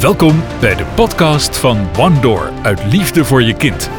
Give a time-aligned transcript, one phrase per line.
[0.00, 3.90] Welkom bij de podcast van One Door uit Liefde voor je kind.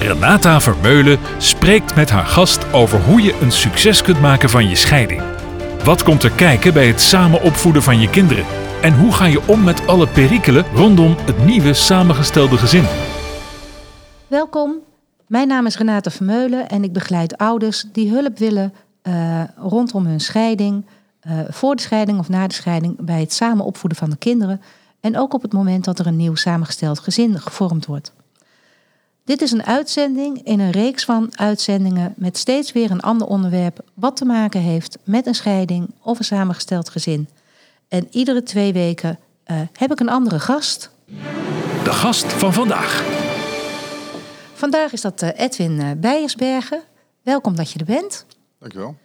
[0.00, 4.74] Renata Vermeulen spreekt met haar gast over hoe je een succes kunt maken van je
[4.74, 5.22] scheiding.
[5.84, 8.44] Wat komt er kijken bij het samen opvoeden van je kinderen?
[8.82, 12.84] En hoe ga je om met alle perikelen rondom het nieuwe samengestelde gezin?
[14.26, 14.76] Welkom,
[15.26, 20.20] mijn naam is Renate Vermeulen en ik begeleid ouders die hulp willen uh, rondom hun
[20.20, 20.86] scheiding,
[21.26, 24.60] uh, voor de scheiding of na de scheiding, bij het samen opvoeden van de kinderen
[25.00, 28.12] en ook op het moment dat er een nieuw samengesteld gezin gevormd wordt.
[29.24, 33.80] Dit is een uitzending in een reeks van uitzendingen met steeds weer een ander onderwerp
[33.94, 37.28] wat te maken heeft met een scheiding of een samengesteld gezin.
[37.88, 40.90] En iedere twee weken uh, heb ik een andere gast.
[41.84, 43.04] De gast van vandaag.
[44.54, 46.82] Vandaag is dat Edwin Bijersbergen.
[47.22, 48.26] Welkom dat je er bent.
[48.58, 48.96] Dankjewel.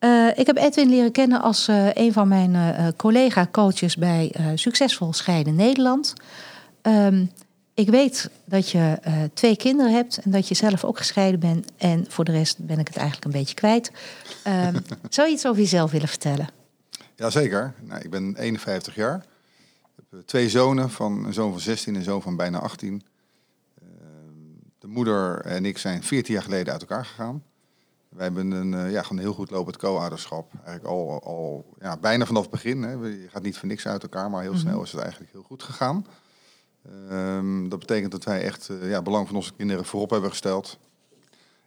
[0.00, 5.12] Uh, ik heb Edwin leren kennen als uh, een van mijn uh, collega-coaches bij Succesvol
[5.12, 6.12] Scheiden Nederland.
[6.82, 7.30] Um,
[7.74, 8.98] ik weet dat je
[9.34, 11.72] twee kinderen hebt en dat je zelf ook gescheiden bent.
[11.76, 13.92] En voor de rest ben ik het eigenlijk een beetje kwijt.
[14.46, 16.48] Um, zou je iets over jezelf willen vertellen?
[17.16, 17.74] Jazeker.
[17.80, 19.24] Nou, ik ben 51 jaar.
[19.96, 23.02] Ik heb twee zonen, van een zoon van 16 en een zoon van bijna 18.
[23.78, 23.86] Ehm,
[24.78, 27.42] de moeder en ik zijn 14 jaar geleden uit elkaar gegaan.
[28.16, 30.52] Wij hebben een, uh, ja, gewoon heel goed lopend co-ouderschap.
[30.54, 32.82] Eigenlijk al, al ja, bijna vanaf het begin.
[32.82, 32.92] Hè.
[32.92, 34.68] Je gaat niet voor niks uit elkaar, maar heel mm -hmm.
[34.68, 36.06] snel is het eigenlijk heel goed gegaan.
[37.10, 40.78] Um, dat betekent dat wij echt uh, ja, belang van onze kinderen voorop hebben gesteld.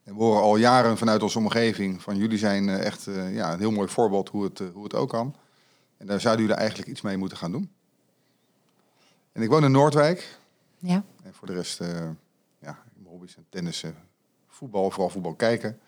[0.04, 3.60] En we horen al jaren vanuit onze omgeving van jullie zijn uh, echt ja, een
[3.60, 5.36] heel mooi voorbeeld hoe het, hoe het ook kan.
[5.98, 7.72] En daar zouden jullie eigenlijk iets mee moeten gaan doen.
[9.32, 10.40] En ik woon in Noordwijk.
[10.78, 11.04] Ja.
[11.24, 11.78] En voor de rest,
[12.60, 13.96] ja, mijn hobby's zijn tennissen,
[14.50, 15.80] voetbal, vooral voetbal kijken.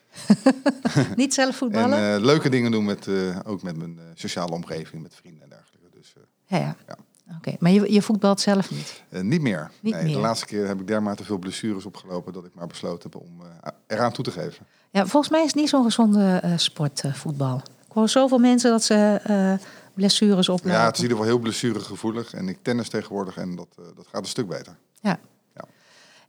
[1.16, 1.98] Niet zelf voetballen?
[1.98, 5.44] En uh, leuke dingen doen met, uh, ook met mijn uh, sociale omgeving, met vrienden
[5.44, 5.88] en dergelijke.
[5.98, 6.14] Dus,
[6.46, 6.75] ja, ja.
[6.88, 6.97] ja.
[7.28, 7.58] Oké, okay.
[7.59, 9.03] maar je, je voetbalt zelf niet?
[9.09, 9.72] niet meer.
[9.80, 10.13] Niet nee, meer.
[10.13, 13.41] De laatste keer heb ik dermate veel blessures opgelopen dat ik maar besloten heb om
[13.88, 14.66] eraan toe te geven.
[14.90, 17.62] Ja, volgens mij is het niet zo'n gezonde sport, voetbal.
[17.85, 19.59] Ik hoor zoveel mensen dat ze
[19.94, 20.80] blessures oplopen.
[20.80, 22.34] Ja, het is in ieder geval heel blessuregevoelig.
[22.34, 24.75] En ik tennis tegenwoordig en dat, dat gaat een stuk beter.
[25.00, 25.19] Ja.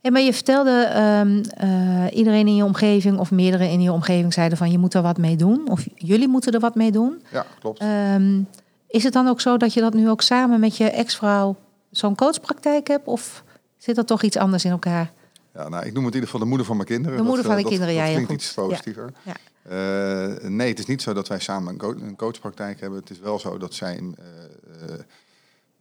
[0.03, 0.91] Ja, maar je vertelde,
[1.21, 4.93] um, uh, iedereen in je omgeving of meerdere in je omgeving zeiden van je moet
[4.93, 5.69] er wat mee doen.
[5.69, 7.21] Of jullie moeten er wat mee doen.
[7.31, 7.81] Ja, klopt.
[7.81, 8.47] Um,
[8.87, 11.55] is het dan ook zo dat je dat nu ook samen met je ex-vrouw
[11.91, 13.07] zo'n coachpraktijk hebt?
[13.07, 13.43] Of
[13.77, 15.11] zit dat toch iets anders in elkaar?
[15.53, 17.17] Ja, nou, ik noem het in ieder geval de moeder van mijn kinderen.
[17.17, 18.11] De moeder dat, van de dat, kinderen, dat ja.
[18.11, 18.41] klinkt goed.
[18.41, 19.13] iets positiever.
[19.23, 19.31] Ja.
[19.31, 19.37] Ja.
[19.69, 22.99] Uh, nee, het is niet zo dat wij samen een, co een coachpraktijk hebben.
[22.99, 24.13] Het is wel zo dat zij uh,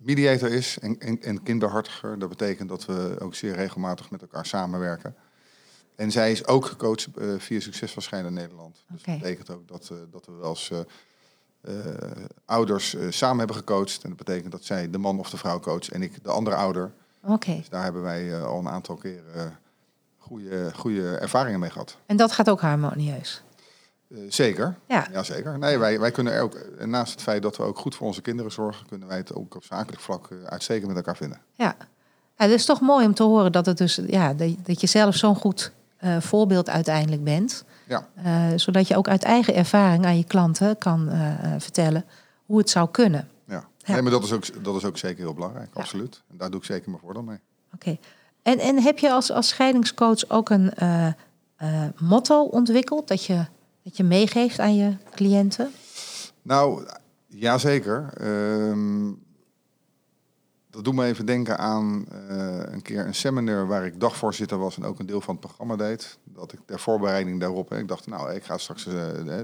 [0.04, 2.18] mediator is en, en, en kindbehartiger.
[2.18, 5.14] Dat betekent dat we ook zeer regelmatig met elkaar samenwerken.
[5.96, 8.84] En zij is ook gecoacht uh, via Succesvol Scheiden Nederland.
[8.88, 9.14] Dus okay.
[9.14, 11.74] dat betekent ook dat, uh, dat we eens uh,
[12.44, 14.02] ouders samen hebben gecoacht.
[14.02, 16.56] En dat betekent dat zij de man of de vrouw coacht en ik de andere
[16.56, 16.92] ouder.
[17.24, 17.56] Okay.
[17.56, 19.58] Dus daar hebben wij al een aantal keren
[20.18, 21.96] goede, goede ervaringen mee gehad.
[22.06, 23.42] En dat gaat ook harmonieus?
[24.12, 24.76] Uh, zeker.
[24.88, 25.22] Ja.
[25.22, 25.58] zeker.
[25.58, 28.22] Nee, wij, wij kunnen er ook, naast het feit dat we ook goed voor onze
[28.22, 31.40] kinderen zorgen, kunnen wij het ook op zakelijk vlak uh, uitstekend met elkaar vinden.
[31.54, 31.76] Ja.
[32.36, 35.16] ja, het is toch mooi om te horen dat, het dus, ja, dat, je zelf
[35.16, 37.64] zo'n goed uh, voorbeeld uiteindelijk bent.
[37.88, 38.58] Ja.
[38.58, 41.10] zodat je ook uit eigen ervaring aan je klanten kan
[41.58, 42.04] vertellen
[42.46, 43.28] hoe het zou kunnen.
[43.44, 43.92] Ja, ja.
[43.92, 45.80] Nee, maar dat is, ook, dat is ook zeker heel belangrijk, ja.
[45.80, 46.22] absoluut.
[46.30, 47.38] En daar doe ik zeker mijn voordeel mee.
[47.74, 47.74] Oké.
[47.74, 48.00] Okay.
[48.42, 50.72] En, en heb je als, als scheidingscoach ook een
[51.98, 53.44] motto ontwikkeld dat je
[53.82, 55.72] dat je meegeeft aan je cliënten?
[56.42, 56.86] Nou,
[57.26, 58.12] jazeker.
[58.20, 59.20] Um,
[60.70, 64.76] dat doet me even denken aan uh, een keer een seminar waar ik dagvoorzitter was
[64.76, 66.18] en ook een deel van het programma deed.
[66.24, 68.92] Dat ik ter voorbereiding daarop, hè, ik dacht, nou, ik ga straks uh,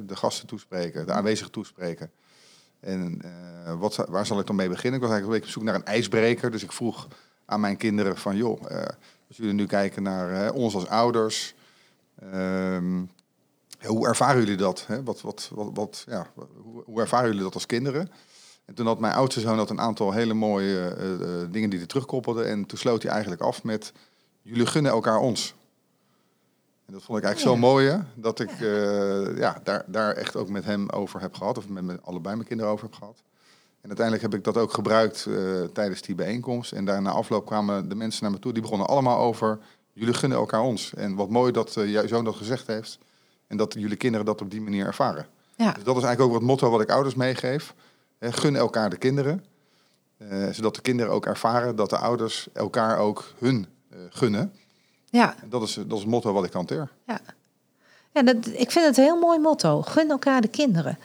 [0.06, 2.10] de, gasten toespreken, de aanwezigen toespreken.
[2.80, 5.00] En uh, wat, waar zal ik dan mee beginnen?
[5.00, 6.50] Ik was eigenlijk een beetje op zoek naar een ijsbreker.
[6.50, 7.08] Dus ik vroeg
[7.44, 8.62] aan mijn kinderen van, joh,
[9.28, 11.54] als jullie nu kijken naar ons als ouders...
[12.34, 13.10] Um,
[13.86, 14.84] hoe ervaren jullie dat?
[14.86, 15.02] Hè?
[15.02, 16.26] Wat, wat, wat, wat, ja,
[16.84, 18.10] hoe, ervaren jullie dat als kinderen?
[18.64, 21.80] En toen had mijn oudste zoon dat een aantal hele mooie uh, uh, dingen die
[21.80, 22.46] er terugkoppelden.
[22.46, 23.92] En toen sloot hij eigenlijk af met,
[24.42, 25.54] jullie gunnen elkaar ons.
[26.86, 27.62] En dat vond ik eigenlijk ja.
[27.62, 27.98] zo mooi, hè?
[28.14, 31.58] dat ik uh, ja, daar, daar echt ook met hem over heb gehad.
[31.58, 33.22] Of met, met allebei mijn kinderen over heb gehad.
[33.80, 35.26] En uiteindelijk heb ik dat ook gebruikt
[35.72, 36.72] tijdens die bijeenkomst.
[36.72, 38.52] En daarna afloop kwamen de mensen naar me toe.
[38.52, 39.58] Die begonnen allemaal over,
[39.92, 40.94] jullie gunnen elkaar ons.
[40.94, 42.98] En wat mooi dat jouw zoon dat gezegd heeft.
[43.48, 45.26] En dat jullie kinderen dat op die manier ervaren.
[45.56, 45.72] Ja.
[45.72, 47.74] Dus dat is eigenlijk ook het motto wat ik ouders meegeef.
[48.20, 49.44] Gun elkaar de kinderen.
[50.18, 54.52] Uh, zodat de kinderen ook ervaren dat de ouders elkaar ook hun uh, gunnen.
[55.10, 55.34] Ja.
[55.42, 56.88] En dat is, dat is het motto wat ik hanteer.
[57.06, 57.20] Ja,
[58.12, 59.82] ja dat, ik vind het een heel mooi motto.
[59.82, 60.98] Gun elkaar de kinderen.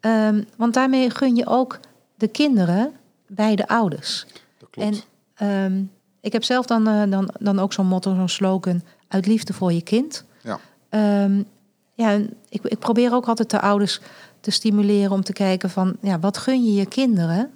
[0.00, 1.78] Um, want daarmee gun je ook
[2.14, 2.92] de kinderen
[3.26, 4.26] bij de ouders.
[4.58, 4.88] Dat klopt.
[4.88, 5.02] En
[5.40, 5.82] Ehm,
[6.20, 9.72] ik heb zelf dan, eh, dan, dan ook zo'n motto, zo'n slogan, uit liefde voor
[9.72, 10.24] je kind.
[10.42, 10.58] Ja.
[10.88, 11.42] Ehm,
[12.00, 12.18] ja,
[12.48, 14.00] ik, ik probeer ook altijd de ouders
[14.40, 17.50] te stimuleren om te kijken van, ja, wat gun je je kinderen?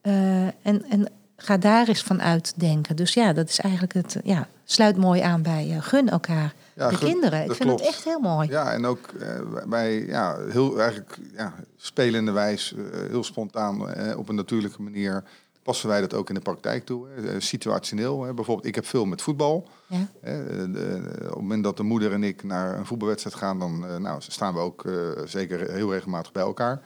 [0.00, 2.96] Eh, en, en ga daar eens van uitdenken.
[2.96, 6.88] Dus ja, dat is eigenlijk het, ja, sluit mooi aan bij uh, gun elkaar Ja,
[6.88, 7.40] de gun- kinderen.
[7.40, 7.80] Ik vind klopt.
[7.80, 8.48] het echt heel mooi.
[8.48, 9.28] Ja, en ook eh,
[9.68, 15.24] wij ja, heel eigenlijk ja, spelende wijs, eh, heel spontaan, eh, op een natuurlijke manier
[15.66, 17.06] passen wij dat ook in de praktijk toe.
[17.08, 17.28] hè.
[17.28, 18.22] Eh, situationeel.
[18.22, 18.34] Hè.
[18.34, 19.68] Bijvoorbeeld, ik heb veel met voetbal.
[19.86, 20.06] Ja.
[20.20, 20.46] Hè.
[20.46, 23.86] De- de- op het moment dat de moeder en ik naar een voetbalwedstrijd gaan, dan
[23.86, 24.92] eh, nou, staan we ook eh,
[25.24, 26.80] zeker heel regelmatig bij elkaar.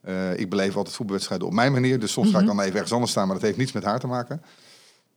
[0.00, 1.98] Eh, ik beleef altijd voetbalwedstrijden op mijn manier.
[1.98, 4.00] Dus soms ga ik dan even ergens anders staan, maar dat heeft niets met haar
[4.00, 4.42] te maken.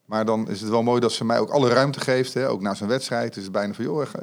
[0.06, 2.34] Maar dan is het wel mooi dat ze mij ook alle ruimte geeft.
[2.34, 2.50] Hè.
[2.50, 4.20] Ook na zo'n wedstrijd is het bijna van, joh, ga,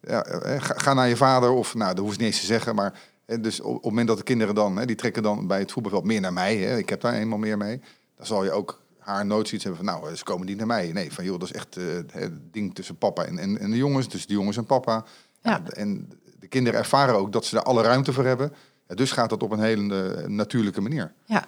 [0.00, 1.50] ja, eh, ga, naar je vader.
[1.50, 2.74] Of, nou, dat hoeft ze niet eens te zeggen.
[2.74, 2.98] Maar
[3.40, 5.72] dus op, op het moment dat de kinderen dan, hè, die trekken dan bij het
[5.72, 6.56] voetbalveld meer naar mij.
[6.56, 6.76] Hè.
[6.76, 7.80] Ik heb daar eenmaal meer mee.
[8.16, 10.92] Dan zal je ook haar nooit zoiets hebben van, nou, ze komen niet naar mij.
[10.92, 13.76] Nee, van, joh, dat is echt eh, het ding tussen papa en, en, en de
[13.76, 14.06] jongens.
[14.06, 15.04] Tussen de jongens en papa.
[15.42, 15.50] Ja.
[15.64, 18.52] Ja, en de kinderen ervaren ook dat ze daar alle ruimte voor hebben.
[18.88, 21.12] Ja, dus gaat dat op een hele eh, natuurlijke manier.
[21.24, 21.44] Ja.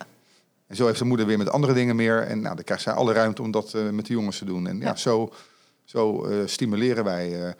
[0.67, 2.23] En zo heeft de moeder weer met andere dingen meer.
[2.23, 4.67] En nou, dan krijgt zij alle ruimte om dat eh, met de jongens te doen.
[4.67, 4.97] En ja, Ja.
[4.97, 5.33] zo,
[5.85, 7.55] zo stimuleren wij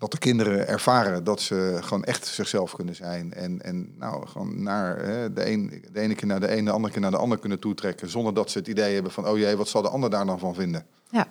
[0.00, 3.32] dat de kinderen ervaren dat ze gewoon echt zichzelf kunnen zijn.
[3.34, 6.70] En, en nou, gewoon naar hè, de, een, de ene keer naar de een, de
[6.70, 8.10] andere keer naar de ander kunnen toetrekken.
[8.10, 10.38] Zonder dat ze het idee hebben van, oh jee, wat zal de ander daar dan
[10.38, 10.86] van vinden?
[11.10, 11.26] Ja.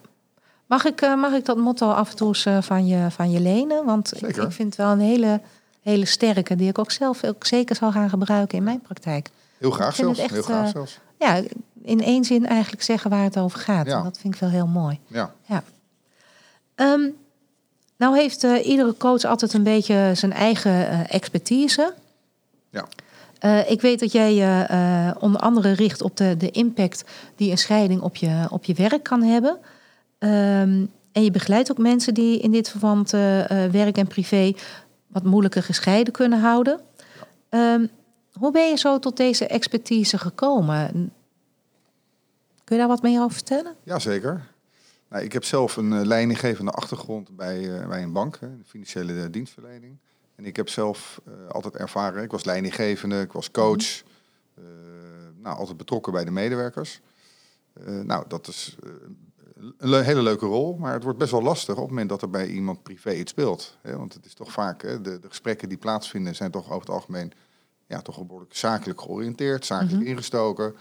[0.65, 3.31] Mag ik, eh, mag ik dat motto af en toe eens eh, van, je, van
[3.31, 3.85] je lenen?
[3.85, 5.41] Want ik, ik vind het wel een hele,
[5.81, 9.29] hele sterke, die ik ook zelf ook zeker zal gaan gebruiken in mijn praktijk.
[9.57, 10.19] Heel graag zelfs.
[10.19, 10.99] echt, heel graag zelfs.
[11.19, 11.41] Ja,
[11.81, 13.85] in één zin eigenlijk zeggen waar het over gaat.
[13.85, 13.97] Ja.
[13.97, 14.99] En dat vind ik wel heel mooi.
[15.07, 15.33] Ja.
[16.75, 17.09] Ehm,
[17.99, 21.93] nou heeft eh, iedere coach altijd een beetje zijn eigen eh, expertise.
[22.69, 22.87] Ja.
[23.39, 27.03] Eh, ik weet dat jij je onder andere richt op de, de impact
[27.35, 29.57] die een scheiding op je, op je werk kan hebben.
[30.17, 33.09] Ehm, en je begeleidt ook mensen die in dit verband
[33.71, 34.53] werk en privé
[35.07, 36.79] wat moeilijker gescheiden kunnen houden.
[37.49, 37.85] Ehm,
[38.33, 40.91] hoe ben je zo tot deze expertise gekomen?
[42.63, 43.75] Kun je daar wat meer over vertellen?
[43.83, 44.41] Jazeker.
[45.09, 48.63] Nou, ik heb zelf een eh, leidinggevende achtergrond bij, eh, bij een bank, hè, de
[48.65, 49.97] financiële eh, dienstverlening.
[50.35, 54.03] En ik heb zelf altijd ervaren, ik was leidinggevende, ik was coach,
[54.53, 54.63] eh,
[55.41, 57.01] nou, altijd betrokken bij de medewerkers.
[58.03, 58.75] Nou, dat is
[59.77, 62.21] een le- hele leuke rol, maar het wordt best wel lastig op het moment dat
[62.21, 63.77] er bij iemand privé iets speelt.
[63.81, 66.79] Hè, want het is toch vaak, hè, de, de gesprekken die plaatsvinden zijn toch over
[66.79, 67.31] het algemeen
[67.87, 70.75] ja, toch behoorlijk zakelijk georiënteerd, zakelijk ingestoken.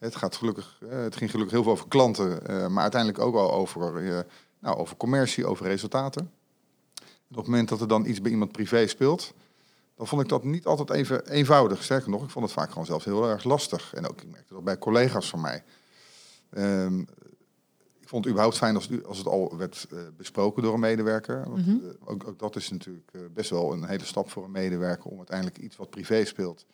[0.00, 3.34] Het, gaat gelukkig, eh, het ging gelukkig heel veel over klanten, eh, maar uiteindelijk ook
[3.34, 4.20] wel over, eh,
[4.58, 6.20] nou, over commercie, over resultaten.
[7.00, 9.34] En op het moment dat er dan iets bij iemand privé speelt,
[9.96, 11.82] dan vond ik dat niet altijd even eenvoudig.
[11.84, 13.94] Sterker nog, ik vond het vaak gewoon zelfs heel erg lastig.
[13.94, 15.64] En ook, ik merkte dat bij collega's van mij.
[16.50, 16.98] Ehm,
[18.00, 19.86] ik vond het überhaupt fijn als, het- als het al werd
[20.16, 21.48] besproken door een medewerker.
[21.48, 21.76] Want, Mhm.
[22.04, 25.58] ook, ook dat is natuurlijk best wel een hele stap voor een medewerker om uiteindelijk
[25.58, 26.66] iets wat privé speelt,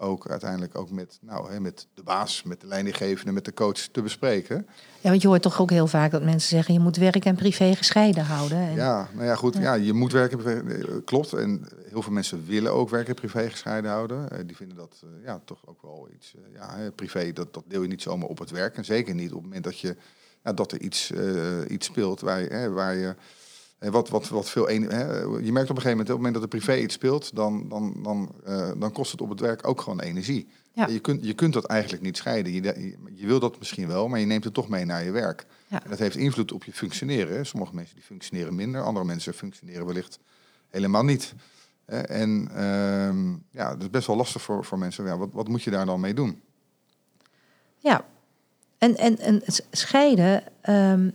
[0.00, 3.78] ook uiteindelijk ook met, nou, hè, met de baas, met de leidinggevende, met de coach
[3.78, 4.66] te bespreken.
[5.00, 6.74] Ja, want je hoort toch ook heel vaak dat mensen zeggen...
[6.74, 8.58] je moet werk en privé gescheiden houden.
[8.58, 9.54] En, Ja, nou ja, goed.
[9.54, 9.60] Ja.
[9.60, 9.74] Ja.
[9.74, 11.32] je moet werken, privé, eh, klopt.
[11.32, 14.30] En heel veel mensen willen ook werk en privé gescheiden houden.
[14.30, 16.34] Eh, die vinden dat eh, ja, toch ook wel iets.
[16.52, 18.76] ja, privé, dat, dat deel je niet zomaar op het werk.
[18.76, 19.96] En zeker niet op het moment dat, je,
[20.44, 21.12] ja, dat er iets,
[21.68, 22.48] iets speelt waar je.
[22.48, 23.14] Hè, waar je
[23.88, 26.34] wat, wat, wat veel een, hè, je merkt op een gegeven moment, op het moment
[26.34, 29.68] dat er privé iets speelt, dan, dan, dan, eh, dan kost het op het werk
[29.68, 30.48] ook gewoon energie.
[30.72, 30.86] Ja.
[30.86, 32.52] Je, kunt, je kunt dat eigenlijk niet scheiden.
[32.52, 35.10] Je, je, je wil dat misschien wel, maar je neemt het toch mee naar je
[35.10, 35.46] werk.
[35.66, 35.82] Ja.
[35.82, 37.46] En dat heeft invloed op je functioneren.
[37.46, 40.18] Sommige mensen die functioneren minder, andere mensen functioneren wellicht
[40.68, 41.34] helemaal niet.
[41.86, 45.04] En ehm, ja, het is best wel lastig voor, voor mensen.
[45.04, 46.40] Ja, wat, wat moet je daar dan mee doen?
[47.76, 48.04] Ja,
[48.78, 50.42] en, en, en scheiden.
[50.60, 51.10] ehm,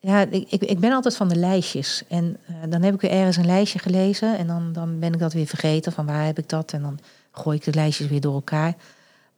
[0.00, 2.02] ja, ik, ik, ben altijd van de lijstjes.
[2.08, 4.38] En eh, dan heb ik weer ergens een lijstje gelezen.
[4.38, 5.92] En dan, dan ben ik dat weer vergeten.
[5.92, 6.72] Van waar heb ik dat?
[6.72, 6.98] En dan
[7.32, 8.74] gooi ik de lijstjes weer door elkaar.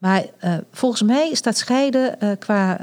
[0.03, 2.79] Maar eh, volgens mij staat scheiden eh, qua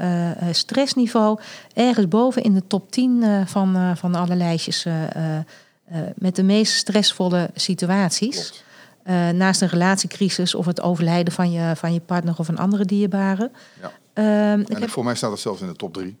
[0.51, 1.39] stressniveau
[1.73, 4.85] ergens boven in de top 10 eh, van, van alle lijstjes.
[6.15, 8.63] met de meest stressvolle situaties.
[9.33, 13.51] Naast een relatiecrisis of het overlijden van je, van je partner of een andere dierbare.
[13.81, 13.91] Ja.
[14.13, 16.17] Ehm, En heb, voor mij staat het zelfs in de top drie.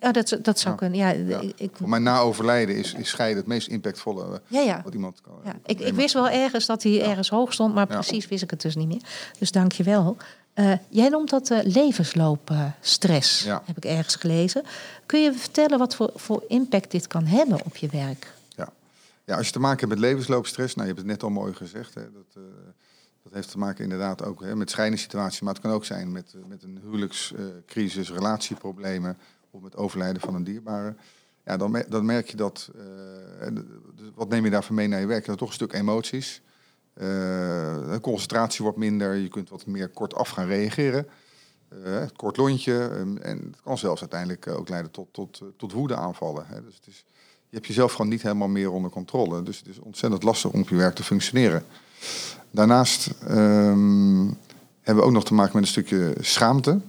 [0.00, 0.78] Ja, dat, dat zou Ja.
[0.80, 0.98] kunnen.
[0.98, 1.40] Ja, Ja.
[1.56, 4.80] Ik, Voor na overlijden is, is scheiden het meest impactvolle eh, ja, ja.
[4.84, 5.32] wat iemand kan.
[5.44, 5.50] ja.
[5.50, 7.94] kan Ik, ik wist wel ergens dat hij ergens hoog stond, maar Ja.
[7.94, 9.02] precies wist ik het dus niet meer.
[9.38, 10.16] Dus dank je wel.
[10.54, 13.62] Eh, jij noemt dat eh, levensloopstress, Ja.
[13.64, 14.62] heb ik ergens gelezen.
[15.06, 18.36] Kun je vertellen wat voor, voor impact dit kan hebben op je werk?
[19.24, 21.54] Ja, als je te maken hebt met levensloopstress, nou, je hebt het net al mooi
[21.54, 21.94] gezegd.
[21.94, 22.42] Hè, dat, eh,
[23.22, 26.34] Dat heeft te maken inderdaad ook hè, met scheidingssituaties, maar het kan ook zijn met,
[26.46, 29.16] met een huwelijkscrisis, relatieproblemen
[29.62, 30.94] met overlijden van een dierbare.
[31.44, 32.70] Ja, dan, dan merk je dat,
[33.40, 33.46] eh,
[33.94, 35.24] dus wat neem je daarvan mee naar je werk?
[35.24, 36.42] Dat is toch een stuk emoties.
[36.94, 37.06] Eh,
[37.90, 41.06] de concentratie wordt minder, je kunt wat meer kortaf gaan reageren.
[41.82, 42.88] Het kort lontje.
[42.88, 46.46] ehm, en het kan zelfs uiteindelijk ook leiden tot, tot, tot woedeaanvallen.
[46.46, 46.62] Hè.
[46.64, 47.04] Dus het is,
[47.48, 49.42] je hebt jezelf gewoon niet helemaal meer onder controle.
[49.42, 51.64] Dus het is ontzettend lastig om op je werk te functioneren.
[52.50, 54.26] Daarnaast ehm,
[54.80, 56.80] hebben we ook nog te maken met een stukje schaamte.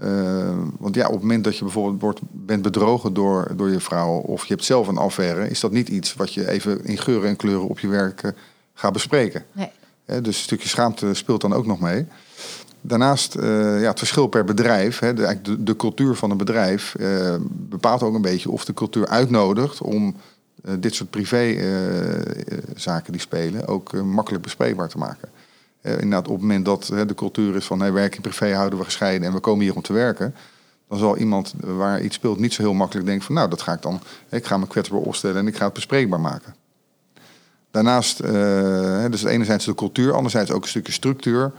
[0.00, 3.80] Eh, want ja, op het moment dat je bijvoorbeeld wordt, bent bedrogen door, door je
[3.80, 6.98] vrouw of je hebt zelf een affaire, is dat niet iets wat je even in
[6.98, 8.30] geuren en kleuren op je werk eh,
[8.74, 9.44] gaat bespreken.
[9.52, 9.70] Nee.
[10.04, 12.06] Dus een stukje schaamte speelt dan ook nog mee.
[12.80, 16.36] Daarnaast, eh, ja, het verschil per bedrijf, hè, de, eigenlijk de, de cultuur van een
[16.36, 16.96] bedrijf,
[17.46, 20.16] bepaalt ook een beetje of de cultuur uitnodigt om
[20.78, 25.28] dit soort privé-zaken die spelen ook makkelijk bespreekbaar te maken.
[25.80, 28.78] Eh, inderdaad, op het moment dat de cultuur is van hey, werk en privé houden
[28.78, 30.34] we gescheiden en we komen hier om te werken,
[30.88, 33.72] dan zal iemand waar iets speelt niet zo heel makkelijk denken van nou, dat ga
[33.72, 36.54] ik dan, ik ga me kwetsbaar opstellen en ik ga het bespreekbaar maken.
[37.70, 41.52] Daarnaast, hè, dus enerzijds de cultuur, anderzijds ook een stukje structuur.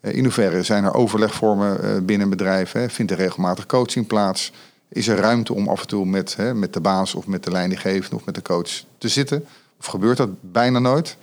[0.00, 2.72] Eh, in hoeverre zijn er overlegvormen binnen een bedrijf?
[2.72, 2.88] Hè?
[2.88, 4.52] Vindt er regelmatig coaching plaats?
[4.88, 7.50] Is er ruimte om af en toe met, hè, met de baas of met de
[7.50, 9.44] leidinggevende of met de coach te zitten?
[9.78, 11.16] Of gebeurt dat bijna nooit?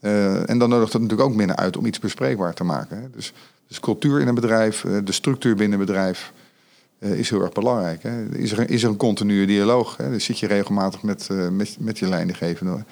[0.00, 2.96] Eh, en dan nodigt het natuurlijk ook minder uit om iets bespreekbaar te maken.
[2.96, 3.10] Hè?
[3.10, 3.32] Dus,
[3.68, 6.32] dus cultuur in een bedrijf, eh, de structuur binnen een bedrijf
[6.98, 8.02] eh, is heel erg belangrijk.
[8.02, 8.28] Hè?
[8.28, 9.96] Is, er, is er een continue dialoog?
[9.96, 10.10] Hè?
[10.10, 12.84] Dus zit je regelmatig met, met, met je leidinggevende.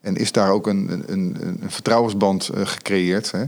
[0.00, 3.30] En is daar ook een, een, een, een vertrouwensband gecreëerd?
[3.30, 3.44] Hè?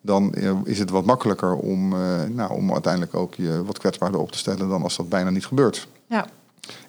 [0.00, 1.88] Dan is het wat makkelijker om,
[2.34, 5.46] nou, om uiteindelijk ook je wat kwetsbaarder op te stellen dan als dat bijna niet
[5.46, 5.88] gebeurt.
[6.06, 6.26] Ja.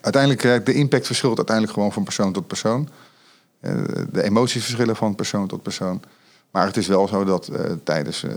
[0.02, 2.90] Uiteindelijk, de impact verschilt uiteindelijk gewoon van persoon tot persoon.
[3.64, 3.74] Eh,
[4.12, 6.02] De emoties verschillen van persoon tot persoon.
[6.52, 8.34] Maar het is wel zo dat eh, tijdens, eh,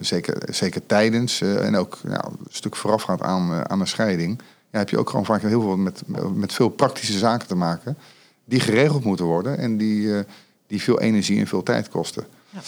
[0.00, 4.88] zeker, zeker tijdens en ook nou, een stuk voorafgaand aan, aan een scheiding, ja, heb
[4.88, 6.02] je ook gewoon vaak heel veel met,
[6.34, 7.96] met veel praktische zaken te maken
[8.44, 10.24] die geregeld moeten worden en die,
[10.66, 12.24] die veel energie en veel tijd kosten.
[12.50, 12.60] Ja.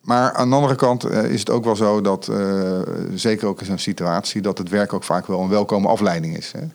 [0.00, 2.30] Maar aan de andere kant is het ook wel zo dat,
[3.14, 6.52] zeker ook in zo'n situatie, dat het werk ook vaak wel een welkome afleiding is.
[6.52, 6.66] Hè?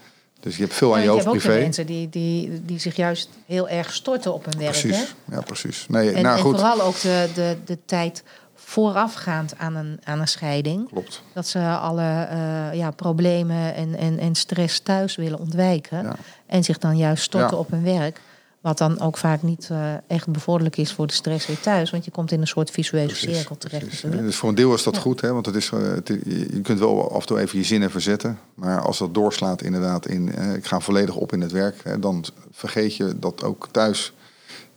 [0.44, 1.64] Dus je hebt veel aan je je hoofd hebt ook de privé.
[1.64, 4.76] mensen die, die, die zich juist heel erg storten op hun werk.
[4.76, 4.82] Hè?
[4.88, 5.86] Precies, ja, precies.
[5.88, 8.24] Nee, En, nou en goed, vooral ook de, de, de tijd
[8.56, 10.90] voorafgaand aan een, aan een scheiding.
[10.90, 11.22] klopt.
[11.34, 16.04] Dat ze alle eh, ja, problemen en, en, en stress thuis willen ontwijken.
[16.04, 16.16] Ja.
[16.46, 17.58] En zich dan juist storten Ja.
[17.58, 18.20] op hun werk.
[18.64, 21.92] Wat dan ook vaak niet eh, echt bevorderlijk is voor de stress weer thuis.
[21.92, 24.02] Want je komt in een soort visuele Precies, cirkel terecht.
[24.12, 25.02] Dus voor een deel is dat Ja.
[25.02, 27.64] goed, hè, want het is, eh, het, je kunt wel af en toe even je
[27.64, 28.40] zinnen verzetten.
[28.54, 32.00] Maar als dat doorslaat inderdaad in, eh, ik ga volledig op in het werk, hè,
[32.00, 34.14] dan vergeet je dat ook thuis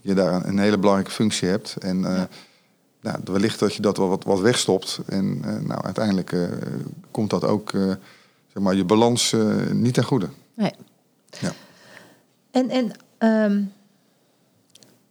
[0.01, 1.77] je daar een, hele belangrijke functie hebt.
[1.79, 2.29] En Ja.
[3.01, 4.99] nou, wellicht dat je dat wel wat, wat wegstopt.
[5.07, 6.33] En nou, uiteindelijk
[7.11, 7.71] komt dat ook,
[8.53, 9.35] zeg maar, je balans
[9.73, 10.29] niet ten goede.
[10.55, 10.73] Nee.
[11.41, 11.53] Ja.
[12.51, 13.63] En, en ehm,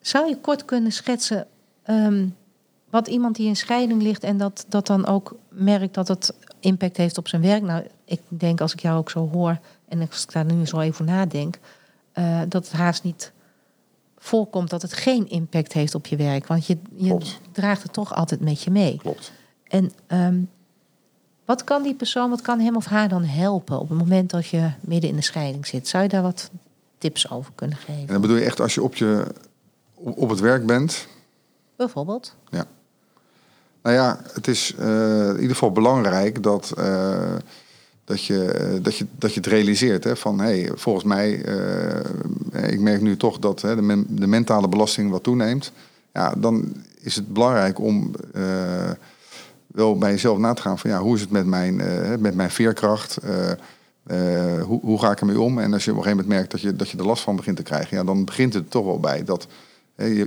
[0.07, 1.47] zou je kort kunnen schetsen
[1.83, 2.27] ehm,
[2.89, 6.97] wat iemand die in scheiding ligt en dat, dat dan ook merkt dat het impact
[6.97, 7.61] heeft op zijn werk?
[7.63, 10.79] Nou, ik denk als ik jou ook zo hoor en als ik daar nu zo
[10.79, 11.59] even nadenk,
[12.11, 13.31] eh, dat het haast niet
[14.17, 16.47] voorkomt dat het geen impact heeft op je werk.
[16.47, 17.39] Want je, je Klopt.
[17.51, 18.97] draagt het toch altijd met je mee.
[18.97, 19.31] Klopt.
[19.67, 20.39] En ehm,
[21.45, 24.47] wat kan die persoon, wat kan hem of haar dan helpen op het moment dat
[24.47, 25.87] je midden in de scheiding zit?
[25.87, 26.51] Zou je daar wat
[26.97, 28.07] tips over kunnen En geven?
[28.07, 29.33] dan bedoel je echt als je op, je,
[30.13, 31.07] op, het werk bent,
[31.75, 32.35] Bijvoorbeeld?
[33.85, 37.35] Nou ja, het is eh, in ieder geval belangrijk dat, eh,
[38.03, 40.03] dat, je, eh, dat, je, dat je het realiseert.
[40.03, 41.31] Hè, van hey, volgens mij,
[42.51, 45.71] ik merk nu toch dat hè, de, men- de mentale belasting wat toeneemt.
[46.13, 48.11] Ja, dan is het belangrijk om
[49.67, 51.75] wel bij jezelf na te gaan van ja, hoe is het met mijn,
[52.19, 53.17] met mijn veerkracht?
[54.65, 55.59] Hoe, hoe ga ik ermee om?
[55.59, 57.35] En als je op een gegeven moment merkt dat je, dat je er last van
[57.35, 59.47] begint te krijgen, ja, dan begint het toch wel bij dat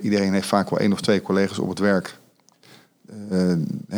[0.03, 2.19] iedereen heeft vaak wel één of twee collega's op het werk
[3.31, 3.53] eh,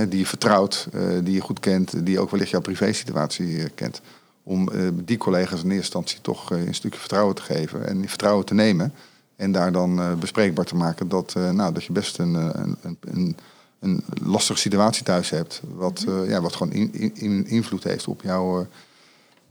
[0.09, 4.01] die je vertrouwt, eh, die je goed kent, die ook wellicht jouw privésituatie eh, kent.
[4.43, 4.69] Om
[5.05, 8.55] die collega's in eerste instantie toch een stukje vertrouwen te geven en die vertrouwen te
[8.55, 8.93] nemen.
[9.37, 13.37] En daar dan bespreekbaar te maken dat, nou, dat je best een, een, een,
[13.81, 15.63] een, lastige situatie thuis hebt.
[15.75, 18.67] Wat, eh, ja, wat gewoon in, in- in- invloed heeft op, jouw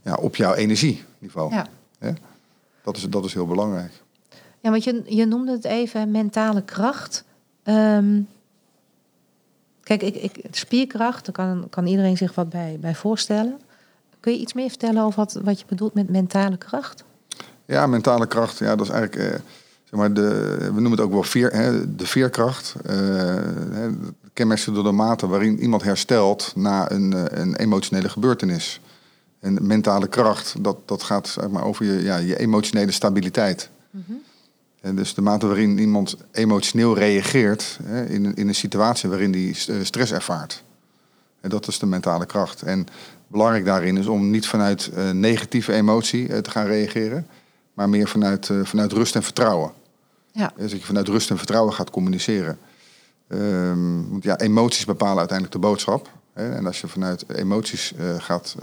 [0.02, 1.54] ja, op jouw energieniveau.
[1.54, 1.68] Ja.
[2.84, 3.92] Dat, is, dat is heel belangrijk.
[4.60, 7.24] Ja, want je, je noemde het even mentale kracht.
[7.64, 8.22] Ehm,
[9.84, 13.60] kijk, ik, ik, spierkracht, daar kan, kan iedereen zich wat bij, bij voorstellen.
[14.20, 17.04] Kun je iets meer vertellen over wat, wat je bedoelt met mentale kracht?
[17.66, 19.40] Ja, mentale kracht, ja, dat is eigenlijk, eh,
[19.84, 22.76] zeg maar, de, we noemen het ook wel veer, hè, de veerkracht.
[22.86, 22.96] Eh,
[23.72, 23.90] hè,
[24.74, 28.82] door de mate waarin iemand herstelt na een, eh, een emotionele gebeurtenis.
[29.40, 33.70] En mentale kracht, dat, dat gaat zeg maar, over je, ja, je emotionele stabiliteit.
[34.82, 39.58] En dus de mate waarin iemand emotioneel reageert hè, in, in een situatie waarin die
[39.68, 40.64] eh, stress ervaart.
[41.42, 42.62] En dat is de mentale kracht.
[42.62, 42.88] En
[43.28, 47.28] belangrijk daarin is om niet vanuit uh, negatieve emotie uh, te gaan reageren,
[47.74, 49.72] maar meer vanuit, uh, vanuit rust en vertrouwen.
[50.32, 50.52] Ja.
[50.56, 52.58] Dus dat je vanuit rust en vertrouwen gaat communiceren.
[53.28, 56.10] Um, want ja, emoties bepalen uiteindelijk de boodschap.
[56.34, 56.56] Hè?
[56.56, 58.56] En als je vanuit emoties gaat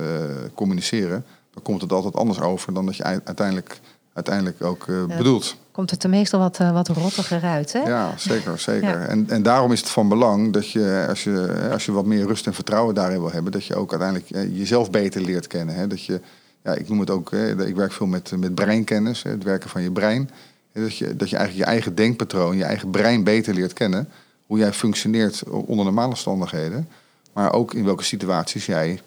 [0.54, 3.80] communiceren, dan komt het altijd anders over dan dat je uiteindelijk,
[4.16, 5.16] uiteindelijk ook ja.
[5.16, 7.72] bedoelt komt het er meestal wat, uh, wat rottiger uit.
[7.72, 7.78] Hè?
[7.78, 8.58] Ja, zeker.
[8.58, 8.88] zeker.
[8.88, 9.06] Ja.
[9.06, 12.26] En, en daarom is het van belang dat je als, je, als je wat meer
[12.26, 15.74] rust en vertrouwen daarin wil hebben, dat je ook uiteindelijk uh, jezelf beter leert kennen.
[15.74, 15.86] Hè?
[15.86, 16.20] Dat je,
[16.62, 19.70] ja, ik noem het ook, hè, ik werk veel met, met breinkennis, hè, het werken
[19.70, 20.30] van je brein.
[20.72, 24.08] Dat je, dat je eigenlijk je eigen denkpatroon, je eigen brein beter leert kennen.
[24.46, 26.88] Hoe jij functioneert onder normale omstandigheden.
[27.32, 29.00] Maar ook in welke situaties jij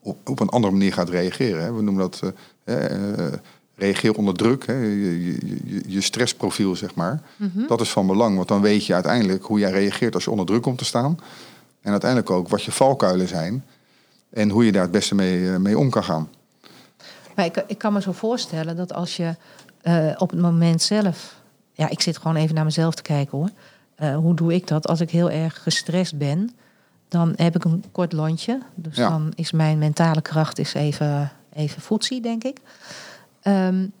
[0.00, 1.62] op, op een andere manier gaat reageren.
[1.62, 1.72] Hè?
[1.72, 2.20] We noemen dat
[2.64, 2.74] uh,
[3.80, 7.22] reageer onder druk, hè, je, je, je, stressprofiel, zeg maar.
[7.36, 7.66] Mm -hmm.
[7.66, 10.46] Dat is van belang, want dan weet je uiteindelijk hoe jij reageert als je onder
[10.46, 11.18] druk komt te staan.
[11.82, 13.64] En uiteindelijk ook wat je valkuilen zijn
[14.30, 16.28] en hoe je daar het beste mee, mee om kan gaan.
[17.36, 19.34] Maar ik, ik kan me zo voorstellen dat als je
[19.82, 21.38] uh, op het moment zelf...
[21.72, 23.50] Ja, ik zit gewoon even naar mezelf te kijken hoor.
[24.02, 24.88] Uh, hoe doe ik dat?
[24.88, 26.50] Als ik heel erg gestrest ben,
[27.08, 28.62] dan heb ik een kort lontje.
[28.74, 29.08] Dus ja.
[29.08, 32.58] dan is mijn mentale kracht is even, even denk ik.
[33.42, 33.92] Um,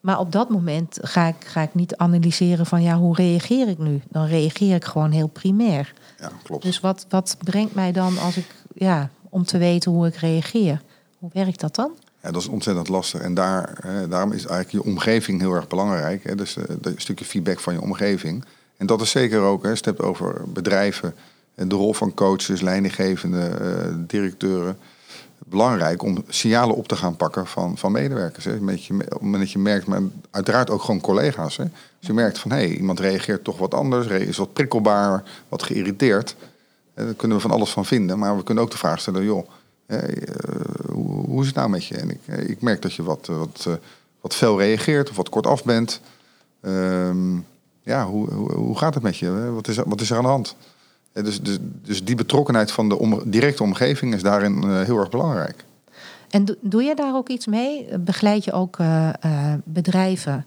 [0.00, 3.78] maar op dat moment ga ik, ga ik niet analyseren van ja, hoe reageer ik
[3.78, 4.00] nu?
[4.08, 5.92] Dan reageer ik gewoon heel primair.
[6.18, 6.62] Ja, klopt.
[6.62, 10.82] Dus wat, wat brengt mij dan als ik, ja, om te weten hoe ik reageer?
[11.18, 11.90] Hoe werkt dat dan?
[12.22, 13.20] Ja, dat is ontzettend lastig.
[13.20, 13.78] En daar,
[14.08, 16.24] daarom is eigenlijk je omgeving heel erg belangrijk.
[16.24, 16.34] Hè?
[16.34, 18.44] Dus uh, een stukje feedback van je omgeving.
[18.76, 21.14] En dat is zeker ook, hè, als je het hebt over bedrijven,
[21.54, 24.78] en de rol van coaches, leidinggevende, uh, directeuren
[25.46, 28.44] belangrijk om signalen op te gaan pakken van, van medewerkers.
[28.44, 28.60] Hè.
[28.60, 30.00] Met je, op het moment dat je merkt, maar
[30.30, 31.56] uiteraard ook gewoon collega's.
[31.56, 31.64] Hè.
[31.98, 36.36] Je merkt van hé, hey, iemand reageert toch wat anders, is wat prikkelbaar, wat geïrriteerd.
[36.94, 38.18] Daar kunnen we van alles van vinden.
[38.18, 39.48] Maar we kunnen ook de vraag stellen, joh,
[39.86, 39.98] uh,
[40.92, 41.96] hoe, hoe, is het nou met je?
[41.96, 43.74] En ik, ik merk dat je wat, wat, uh,
[44.20, 46.00] wat fel reageert of wat kortaf bent.
[46.62, 47.46] Um,
[47.82, 49.50] ja, hoe, hoe, hoe, gaat het met je?
[49.50, 50.56] Wat is, wat is er aan de hand?
[51.12, 55.10] Dus, dus, dus die betrokkenheid van de om, directe omgeving is daarin uh, heel erg
[55.10, 55.64] belangrijk.
[56.28, 57.98] En do, doe je daar ook iets mee?
[57.98, 60.46] Begeleid je ook uh, uh, bedrijven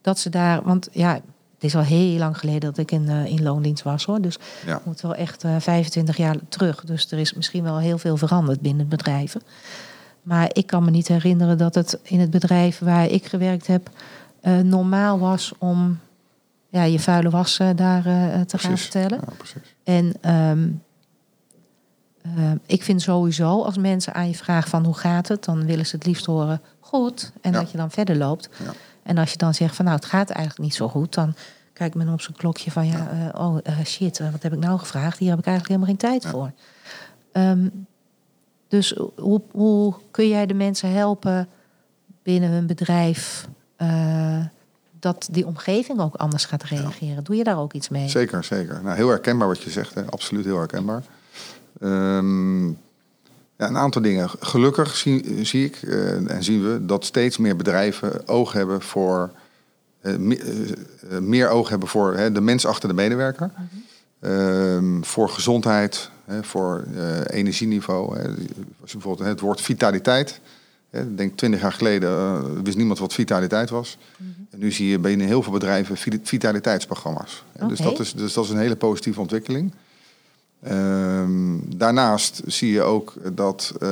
[0.00, 3.42] dat ze daar, want ja, het is al heel lang geleden dat ik in, in
[3.42, 4.20] loondienst was hoor.
[4.20, 4.80] Dus ja.
[4.84, 6.84] moet wel echt 25 jaar terug.
[6.84, 9.42] Dus er is misschien wel heel veel veranderd binnen bedrijven.
[10.22, 13.90] Maar ik kan me niet herinneren dat het in het bedrijf waar ik gewerkt heb
[14.62, 15.98] normaal was om
[16.74, 18.68] ja, je vuile wassen daar uh, te precies.
[18.68, 19.20] gaan vertellen.
[19.20, 19.60] Ja.
[19.84, 20.82] En um,
[22.26, 25.86] uh, ik vind sowieso als mensen aan je vragen van hoe gaat het, dan willen
[25.86, 27.32] ze het liefst horen goed.
[27.40, 27.58] En ja.
[27.58, 28.48] dat je dan verder loopt.
[28.64, 28.72] Ja.
[29.02, 31.34] En als je dan zegt van nou het gaat eigenlijk niet zo goed, dan
[31.72, 35.18] kijkt men op zijn klokje van ja, uh, oh shit, wat heb ik nou gevraagd?
[35.18, 36.52] Hier heb ik eigenlijk helemaal geen tijd voor.
[37.32, 37.86] Um,
[38.68, 41.48] dus hoe, hoe kun jij de mensen helpen
[42.22, 43.48] binnen hun bedrijf?
[45.04, 47.14] Dat die omgeving ook anders gaat reageren.
[47.14, 47.20] Ja.
[47.20, 48.08] Doe je daar ook iets mee?
[48.08, 48.80] Zeker, zeker.
[48.82, 49.94] Nou, heel herkenbaar wat je zegt.
[49.94, 50.04] Hè.
[50.04, 51.02] Absoluut heel herkenbaar.
[51.80, 52.68] Um,
[53.56, 54.30] ja, een aantal dingen.
[54.40, 59.30] Gelukkig zie, zie ik uh, en zien we dat steeds meer bedrijven oog hebben voor...
[60.02, 60.66] Uh, me,
[61.10, 63.50] uh, meer oog hebben voor de mens achter de medewerker.
[64.20, 64.30] -hmm.
[64.30, 66.84] um, voor gezondheid, voor
[67.26, 68.18] energieniveau.
[68.80, 70.40] Als je bijvoorbeeld het woord vitaliteit...
[70.94, 73.98] Ik denk twintig jaar geleden uh, wist niemand wat vitaliteit was.
[74.16, 74.46] Mm -hmm.
[74.50, 77.44] En nu zie je binnen heel veel bedrijven vitaliteitsprogramma's.
[77.54, 77.68] Okay.
[77.68, 79.72] Dus, dat is, dus dat is een hele positieve ontwikkeling.
[80.70, 83.72] Um, daarnaast zie je ook dat...
[83.82, 83.88] Uh,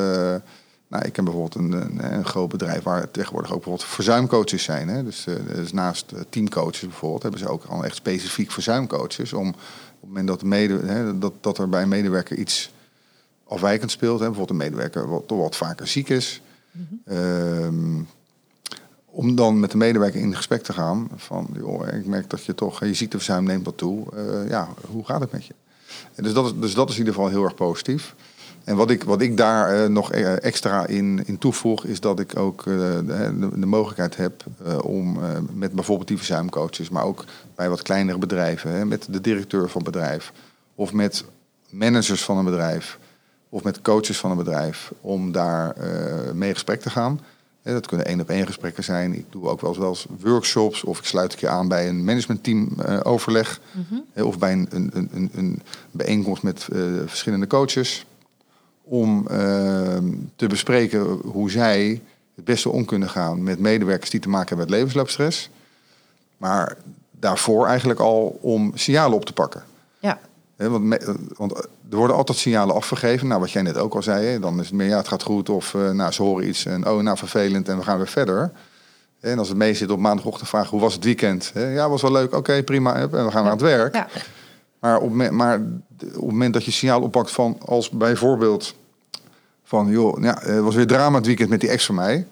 [0.89, 4.89] nou, ik ken bijvoorbeeld een, een, een, groot bedrijf waar tegenwoordig ook bijvoorbeeld verzuimcoaches zijn.
[4.89, 5.05] Hè?
[5.05, 9.33] Dus, uh, dus naast teamcoaches bijvoorbeeld hebben ze ook al echt specifiek verzuimcoaches.
[9.33, 9.55] Om op
[10.01, 12.73] het moment dat, mede, hè, dat, dat er bij een medewerker iets
[13.49, 16.42] afwijkend speelt, hè, bijvoorbeeld een medewerker wat, toch wat vaker ziek is...
[17.07, 18.09] Um,
[19.05, 22.55] om dan met de medewerker in gesprek te gaan van, joh, ik merk dat je
[22.55, 24.07] toch, je ziekteverzuim neemt wat toe.
[24.15, 25.55] Uh, ja, hoe gaat het met je?
[26.15, 28.15] Dus, dat is, dus dat is in ieder geval heel erg positief.
[28.65, 32.39] En wat ik, wat ik daar uh, nog extra in, in toevoeg, is dat ik
[32.39, 34.45] ook de, mogelijkheid heb
[34.83, 35.19] om
[35.55, 39.93] met bijvoorbeeld die verzuimcoaches, maar ook bij wat kleinere bedrijven, met de directeur van het
[39.93, 40.33] bedrijf
[40.75, 41.25] of met
[41.71, 42.99] managers van een bedrijf
[43.55, 45.77] of met coaches van een bedrijf, om daar
[46.35, 47.21] mee in gesprek te gaan
[47.63, 49.15] Dat kunnen één op één gesprekken zijn.
[49.15, 51.89] Ik doe ook wel eens, wel eens workshops of ik sluit een keer aan bij
[51.89, 53.61] een managementteam eh, overleg.
[54.13, 58.07] Hè, Of bij een, een, een, een, een bijeenkomst met eh, verschillende coaches.
[58.83, 59.97] Om eh,
[60.37, 62.03] te bespreken hoe zij
[62.35, 65.51] het beste om kunnen gaan met medewerkers die te maken hebben met levensloopstress.
[66.37, 66.77] Maar
[67.11, 69.65] daarvoor eigenlijk al om signalen op te pakken.
[69.99, 70.19] Ja,
[70.57, 71.05] want,
[71.37, 73.29] want er worden altijd signalen afgegeven.
[73.29, 75.23] Nou, wat jij net ook al zei, hè, dan is het meer ja, het gaat
[75.23, 75.49] goed.
[75.49, 78.53] Of eh, nou, ze horen iets en oh, nou vervelend en we gaan weer verder.
[79.21, 81.51] En als het mee zit op maandagochtend vragen hoe was het weekend?
[81.55, 82.35] Hè, ja, was wel leuk.
[82.35, 82.95] Oké, prima.
[82.95, 83.95] En we gaan aan het werk.
[83.95, 84.07] ja,
[84.81, 88.75] Maar, op, maar op het moment dat je signaal oppakt van als bijvoorbeeld
[89.65, 92.27] van joh, ja, het was weer drama het weekend met die ex van mij.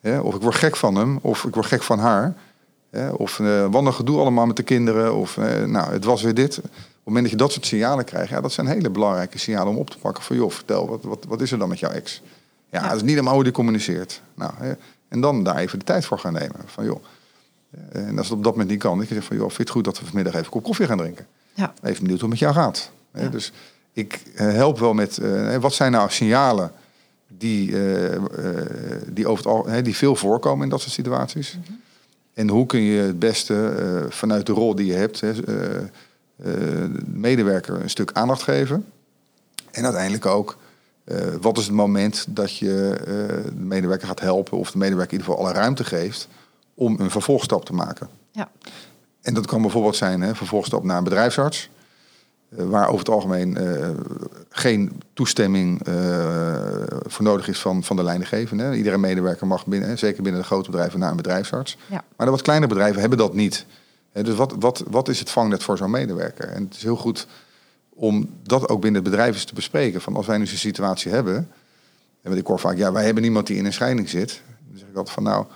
[0.00, 2.34] Hè, of ik word gek van hem, of ik word gek van haar.
[2.90, 5.14] Hè, of eh, wat een gedoe allemaal met de kinderen.
[5.14, 6.60] Of eh, nou, het was weer dit.
[7.06, 9.72] Op het moment dat je dat soort signalen krijgt, ja, dat zijn hele belangrijke signalen
[9.72, 10.22] om op te pakken.
[10.24, 12.22] Van joh, vertel, wat, wat, wat is er dan met jouw ex?
[12.70, 12.86] Ja, Ja.
[12.86, 14.22] dat is niet helemaal hoe die communiceert.
[14.34, 14.72] Nou, hè,
[15.08, 16.60] en dan daar even de tijd voor gaan nemen.
[16.66, 17.04] Van joh,
[17.92, 19.56] eh, en als het op dat moment niet kan, dat je zegt van joh, vind
[19.58, 21.26] je het goed dat we vanmiddag even een kop koffie gaan drinken?
[21.54, 22.90] ja, Even benieuwd hoe het met jou gaat.
[23.14, 23.28] Ja.
[23.28, 23.52] Dus
[23.92, 26.72] ik eh, help wel met, eh, wat zijn nou signalen
[27.28, 27.74] die,
[29.12, 31.58] die, over het, al- die veel voorkomen in dat soort situaties.
[31.62, 31.72] Mhm.
[32.34, 35.32] En hoe kun je het beste vanuit de rol die je hebt, hè,
[36.36, 38.84] de medewerker een stuk aandacht geven.
[39.70, 40.56] En uiteindelijk ook,
[41.04, 43.04] eh, wat is het moment dat je eh,
[43.44, 46.28] de medewerker gaat helpen, of de medewerker in ieder geval alle ruimte geeft
[46.74, 48.08] om een vervolgstap te maken.
[48.30, 48.50] ja,
[49.22, 51.70] En dat kan bijvoorbeeld zijn hè, vervolgstap naar een bedrijfsarts.
[52.56, 53.88] eh, waar over het algemeen eh,
[54.50, 55.94] geen toestemming eh,
[57.06, 58.76] voor nodig is van, van de leidinggevende.
[58.76, 61.76] Iedere medewerker mag binnen, zeker binnen de grote bedrijven, naar een bedrijfsarts.
[61.90, 63.66] ja, Maar de wat kleine bedrijven hebben dat niet.
[64.22, 66.48] Dus wat, wat, wat is het vangnet voor zo'n medewerker?
[66.48, 67.26] En het is heel goed
[67.88, 70.00] om dat ook binnen het bedrijf eens te bespreken.
[70.00, 71.36] Van als wij nu zo'n situatie hebben.
[71.36, 74.42] En want ik hoor vaak, ja, wij hebben niemand die in een scheiding zit.
[74.68, 75.46] Dan zeg ik altijd van nou,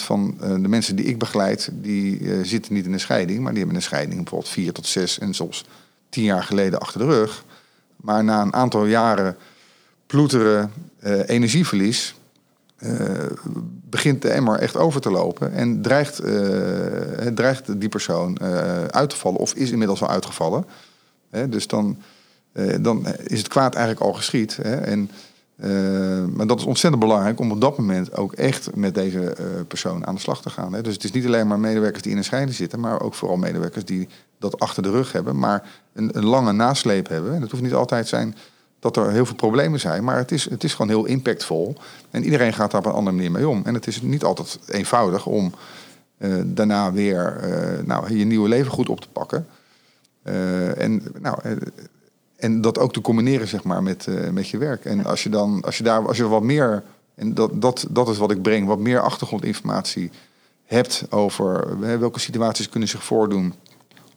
[0.00, 3.40] 90% van eh, de mensen die ik begeleid, die eh, zitten niet in een scheiding.
[3.40, 5.64] Maar die hebben een scheiding bijvoorbeeld vier tot zes en soms
[6.08, 7.44] tien jaar geleden achter de rug.
[7.96, 9.36] Maar na een aantal jaren
[10.06, 12.14] ploeteren, eh, energieverlies,
[13.94, 19.10] begint de emmer echt over te lopen en dreigt, eh, dreigt die persoon eh, uit
[19.10, 20.64] te vallen of is inmiddels al uitgevallen.
[21.48, 21.98] Dus dan,
[22.52, 24.58] eh, dan is het kwaad eigenlijk al geschied.
[24.58, 25.10] En,
[26.34, 29.36] maar dat is ontzettend belangrijk om op dat moment ook echt met deze
[29.68, 30.72] persoon aan de slag te gaan.
[30.82, 33.36] Dus het is niet alleen maar medewerkers die in een scheiding zitten, maar ook vooral
[33.36, 37.34] medewerkers die dat achter de rug hebben, maar een, een lange nasleep hebben.
[37.34, 38.34] En het hoeft niet altijd zijn
[38.84, 41.76] dat er heel veel problemen zijn, maar het is, het is gewoon heel impactvol.
[42.10, 43.62] En iedereen gaat daar op een andere manier mee om.
[43.64, 45.52] En het is niet altijd eenvoudig om
[46.18, 49.46] eh, daarna weer eh, nou, je nieuwe leven goed op te pakken.
[50.22, 51.38] Eh, en, nou,
[52.36, 54.84] en dat ook te combineren zeg maar, met, met je werk.
[54.84, 56.82] En als je, dan, als je daar als je wat meer,
[57.14, 60.10] en dat, dat, dat is wat ik breng, wat meer achtergrondinformatie
[60.64, 63.54] hebt over welke situaties kunnen zich voordoen.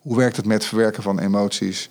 [0.01, 1.89] Hoe werkt het met verwerken van emoties?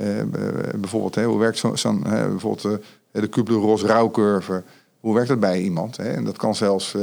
[0.00, 2.80] Eh, b- bijvoorbeeld, hè, hoe werkt zo'n, hè, bijvoorbeeld
[3.12, 4.62] eh, de Kubler-Ross rouwcurve?
[5.00, 5.96] Hoe werkt dat bij iemand?
[5.96, 6.08] Hè?
[6.08, 7.02] En dat kan zelfs eh,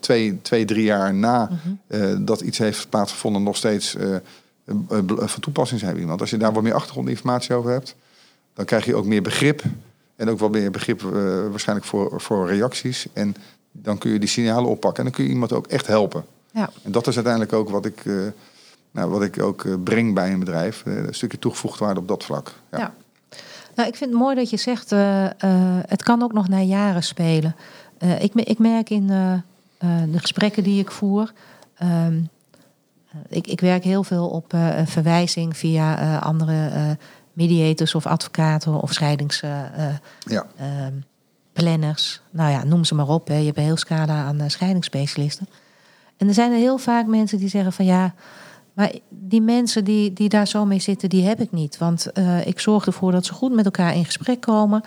[0.00, 1.50] twee, twee, drie jaar na
[1.86, 4.20] eh, dat iets heeft plaatsgevonden nog steeds eh, eh,
[5.16, 6.20] van toepassing zijn bij iemand.
[6.20, 7.94] Als je daar wat meer achtergrondinformatie over hebt,
[8.54, 9.62] dan krijg je ook meer begrip.
[10.16, 11.10] En ook wat meer begrip eh,
[11.50, 13.06] waarschijnlijk voor, voor reacties.
[13.12, 13.34] En
[13.72, 14.98] dan kun je die signalen oppakken.
[14.98, 16.24] En dan kun je iemand ook echt helpen.
[16.52, 18.14] ja, En dat is uiteindelijk ook wat ik, eh,
[18.90, 20.82] nou, wat ik ook eh, breng bij een bedrijf.
[20.86, 22.52] Eh, een stukje toegevoegde waarde op dat vlak.
[22.70, 22.78] Ja.
[22.78, 22.94] Ja.
[23.78, 25.26] Nou, ik vind het mooi dat je zegt, eh,
[25.86, 27.56] het kan ook nog na jaren spelen.
[27.98, 31.32] Eh, ik, ik merk in de gesprekken die ik voer.
[31.76, 32.20] ehm,
[33.10, 36.96] eh, ik, ik werk heel veel op verwijzing via andere
[37.32, 40.00] mediators of advocaten of scheidingsplanners.
[40.24, 40.46] Ja.
[42.30, 43.28] nou ja, noem ze maar op.
[43.28, 43.36] Hè.
[43.36, 45.48] Je hebt een heel scala aan scheidingsspecialisten.
[46.16, 48.14] En er zijn er heel vaak mensen die zeggen van ja,
[48.78, 51.78] maar die mensen die, die daar zo mee zitten, die heb ik niet.
[51.78, 54.82] Want eh, ik zorg ervoor dat ze goed met elkaar in gesprek komen.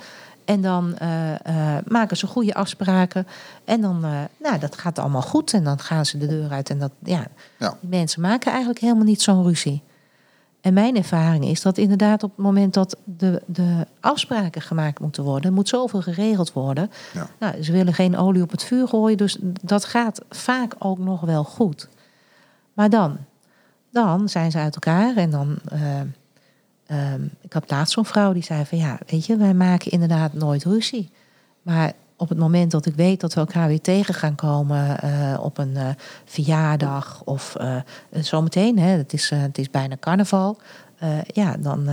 [0.45, 3.27] En dan eh, eh, maken ze goede afspraken.
[3.65, 3.99] En dan,
[4.37, 5.53] nou, dat gaat allemaal goed.
[5.53, 6.69] En dan gaan ze de deur uit.
[6.69, 7.27] En dat, ja,
[7.57, 7.77] Ja.
[7.79, 9.81] die mensen maken eigenlijk helemaal niet zo'n ruzie.
[10.61, 15.23] En mijn ervaring is dat inderdaad op het moment dat de, de afspraken gemaakt moeten
[15.23, 16.91] worden, moet zoveel geregeld worden.
[17.13, 17.27] Ja.
[17.39, 21.21] Nou, ze willen geen olie op het vuur gooien, dus dat gaat vaak ook nog
[21.21, 21.89] wel goed.
[22.73, 23.17] Maar dan,
[23.91, 25.57] dan zijn ze uit elkaar en dan.
[25.65, 25.99] eh,
[26.85, 30.33] ehm, ik had laatst zo'n vrouw die zei van ja, weet je, wij maken inderdaad
[30.33, 31.09] nooit ruzie.
[31.61, 35.39] Maar op het moment dat ik weet dat we elkaar weer tegen gaan komen eh,
[35.41, 35.89] op een eh,
[36.25, 37.55] verjaardag of
[38.11, 40.57] zometeen, hè, het, is, het is bijna carnaval.
[41.25, 41.89] ja, dan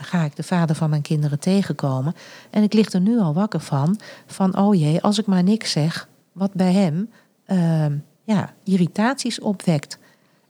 [0.00, 2.14] ga ik de vader van mijn kinderen tegenkomen.
[2.50, 5.70] En ik lig er nu al wakker van, van oh jee, als ik maar niks
[5.70, 7.10] zeg, wat bij hem
[7.46, 9.98] ehm, ja, irritaties opwekt.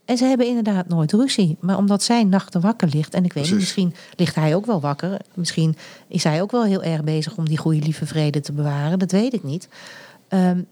[0.05, 1.57] En ze hebben inderdaad nooit ruzie.
[1.61, 4.81] Maar omdat zij nachten wakker ligt, en ik weet niet, misschien ligt hij ook wel
[4.81, 5.21] wakker.
[5.35, 5.77] Misschien
[6.09, 8.99] is hij ook wel heel erg bezig om die goede lieve vrede te bewaren.
[8.99, 9.69] Dat weet ik niet.
[10.29, 10.63] Ehm,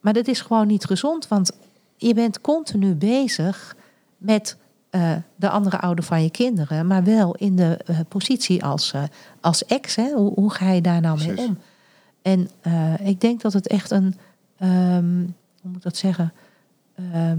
[0.00, 1.52] maar dat is gewoon niet gezond, want
[1.96, 3.76] je bent continu bezig
[4.16, 4.56] met
[4.90, 9.02] eh, de andere ouder van je kinderen, maar wel in de eh, positie als, eh,
[9.40, 9.96] als ex.
[9.96, 10.12] Hè?
[10.12, 11.58] Hoe, hoe ga je daar nou mee om?
[12.22, 12.50] En
[13.04, 14.14] ik denk dat het echt een,
[14.58, 15.18] ehm,
[15.60, 16.32] hoe moet ik dat zeggen,
[17.12, 17.38] Ehm,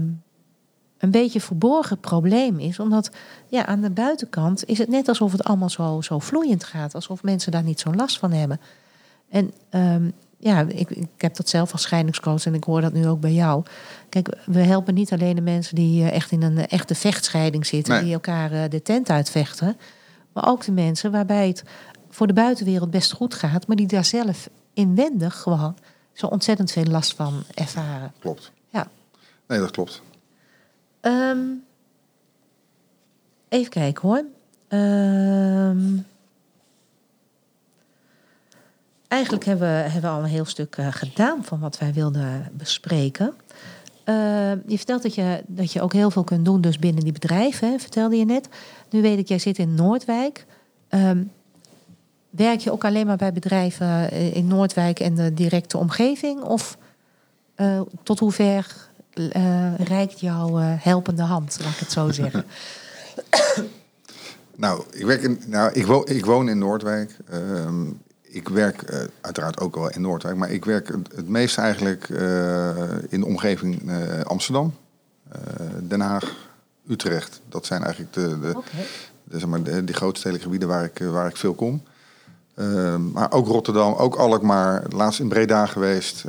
[1.02, 2.78] een beetje verborgen probleem is.
[2.78, 3.10] Omdat
[3.48, 6.94] ja, aan de buitenkant is het net alsof het allemaal zo, zo vloeiend gaat.
[6.94, 8.60] Alsof mensen daar niet zo'n last van hebben.
[9.28, 13.08] En ehm, ja, ik, ik heb dat zelf als scheidingscoach en ik hoor dat nu
[13.08, 13.62] ook bij jou.
[14.08, 17.94] Kijk, we helpen niet alleen de mensen die eh, echt in een echte vechtscheiding zitten,
[17.94, 18.02] Nee.
[18.02, 19.76] die elkaar eh, de tent uitvechten.
[20.32, 21.64] Maar ook de mensen waarbij het
[22.10, 25.76] voor de buitenwereld best goed gaat, maar die daar zelf inwendig gewoon
[26.12, 28.12] zo ontzettend veel last van ervaren.
[28.18, 28.52] Klopt.
[28.70, 28.88] Ja.
[29.46, 30.02] Nee, dat klopt.
[31.02, 31.40] Ehm,
[33.48, 34.24] even kijken hoor.
[34.68, 35.96] Ehm,
[39.08, 43.34] eigenlijk hebben we, hebben al een heel stuk eh, gedaan van wat wij wilden bespreken.
[44.04, 47.12] Ehm, je vertelt dat je, dat je ook heel veel kunt doen dus binnen die
[47.12, 48.48] bedrijven, hè, vertelde je net.
[48.90, 50.46] Nu weet ik, jij zit in Noordwijk.
[52.30, 56.42] Werk je ook alleen maar bij bedrijven eh, in Noordwijk en de directe omgeving?
[56.42, 56.78] Of
[57.54, 62.44] eh, tot hoever eh, reikt jouw eh, helpende hand, laat ik het zo zeggen?
[64.56, 67.16] Nou, ik, werk in, nou ik, woon, ik woon in Noordwijk.
[67.30, 67.86] Ehm,
[68.22, 72.08] ik werk eh, uiteraard ook wel in Noordwijk, maar ik werk het, het meest eigenlijk
[73.08, 73.92] in de omgeving
[74.24, 74.74] Amsterdam,
[75.88, 76.50] Den Haag,
[76.88, 77.40] Utrecht.
[77.48, 81.36] Dat zijn eigenlijk de, de, zeg maar, de, die grootstedelijke gebieden waar ik, waar ik
[81.36, 81.82] veel kom.
[82.54, 86.24] Ehm, maar ook Rotterdam, ook Alkmaar, laatst in Breda geweest.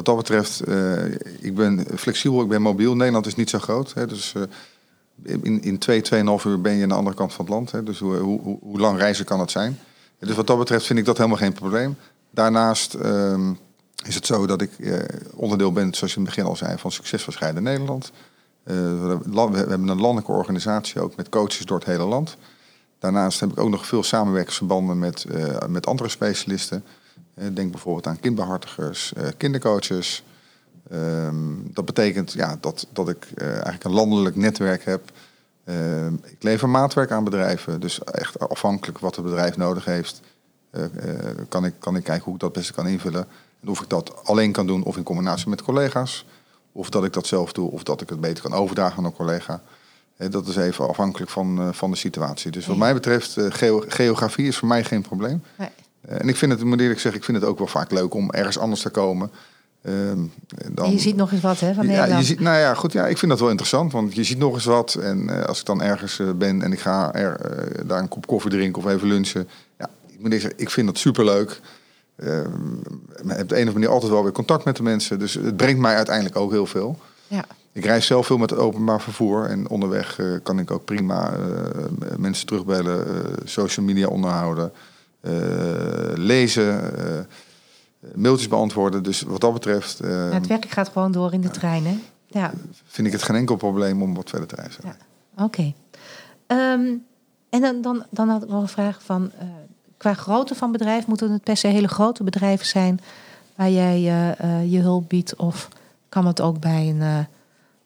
[0.00, 1.04] Wat dat betreft, eh,
[1.40, 2.96] ik ben flexibel, ik ben mobiel.
[2.96, 3.94] Nederland is niet zo groot.
[3.94, 4.42] Hè, dus eh,
[5.42, 7.70] in, in twee, tweeënhalf uur ben je aan de andere kant van het land.
[7.70, 9.78] Hè, dus hoe, hoe, hoe- lang reizen kan het zijn?
[10.18, 11.96] Dus wat dat betreft vind ik dat helemaal geen probleem.
[12.30, 13.52] Daarnaast ehm,
[14.04, 14.98] is het zo dat ik eh,
[15.34, 18.12] onderdeel ben, zoals je in het begin al zei, van Succesvol Scheiden Nederland.
[18.62, 22.36] We, hebben, een landelijke organisatie ook met coaches door het hele land.
[22.98, 25.26] Daarnaast heb ik ook nog veel samenwerkingsverbanden met,
[25.68, 26.84] met andere specialisten.
[27.40, 30.24] Eh, denk bijvoorbeeld aan kindbehartigers, eh, kindercoaches.
[30.90, 35.10] Ehm, dat betekent ja, dat, dat ik eh, eigenlijk een landelijk netwerk heb.
[35.64, 37.80] Ehm, ik lever maatwerk aan bedrijven.
[37.80, 40.20] Dus echt afhankelijk wat het bedrijf nodig heeft,
[41.48, 43.26] kan, ik, kan ik kijken hoe ik dat het beste kan invullen.
[43.62, 46.26] En of ik dat alleen kan doen of in combinatie met collega's.
[46.72, 49.12] Of dat ik dat zelf doe, of dat ik het beter kan overdragen aan een
[49.12, 49.62] collega.
[50.16, 52.50] Dat is even afhankelijk van, van de situatie.
[52.50, 55.42] Dus wat mij betreft, geo- geografie is voor mij geen probleem.
[55.56, 55.70] Nee.
[56.00, 58.30] En ik vind het, moet eerlijk zeggen, ik vind het ook wel vaak leuk om
[58.30, 59.30] ergens anders te komen.
[59.82, 60.18] Ehm,
[60.70, 62.20] dan, je ziet nog eens wat hè, van ja, Nederland.
[62.20, 64.54] je ziet, nou ja, goed, ja, ik vind dat wel interessant, want je ziet nog
[64.54, 64.94] eens wat.
[64.94, 68.08] En eh, als ik dan ergens eh, ben en ik ga er, eh, daar een
[68.08, 69.48] kop koffie drinken of even lunchen.
[69.78, 71.60] Ja, ik moet zeggen, ik vind dat superleuk.
[72.16, 72.48] Ehm
[73.20, 75.18] op de een of andere manier altijd wel weer contact met de mensen.
[75.18, 76.98] Dus het brengt mij uiteindelijk ook heel veel.
[77.26, 77.44] Ja.
[77.72, 79.44] Ik reis zelf veel met het openbaar vervoer.
[79.44, 81.32] En onderweg kan ik ook prima
[82.16, 83.06] mensen terugbellen,
[83.44, 84.72] social media onderhouden,
[86.14, 87.24] lezen, eh,
[88.14, 89.02] mailtjes beantwoorden.
[89.02, 91.98] Dus wat dat betreft eh, het werk gaat gewoon door in de trein, hè?
[92.26, 92.52] Ja,
[92.84, 94.82] vind ik het geen enkel probleem om wat verder te reizen.
[94.84, 94.96] Ja.
[95.44, 95.72] oké.
[96.46, 96.92] Ehm,
[97.50, 99.30] en dan, dan, dan had ik nog een vraag van...
[99.38, 99.46] eh,
[99.96, 103.00] qua grootte van bedrijf, moeten het per se hele grote bedrijven zijn...
[103.54, 105.36] waar jij eh, eh, je hulp biedt?
[105.36, 105.68] Of
[106.08, 107.24] kan het ook bij een, eh,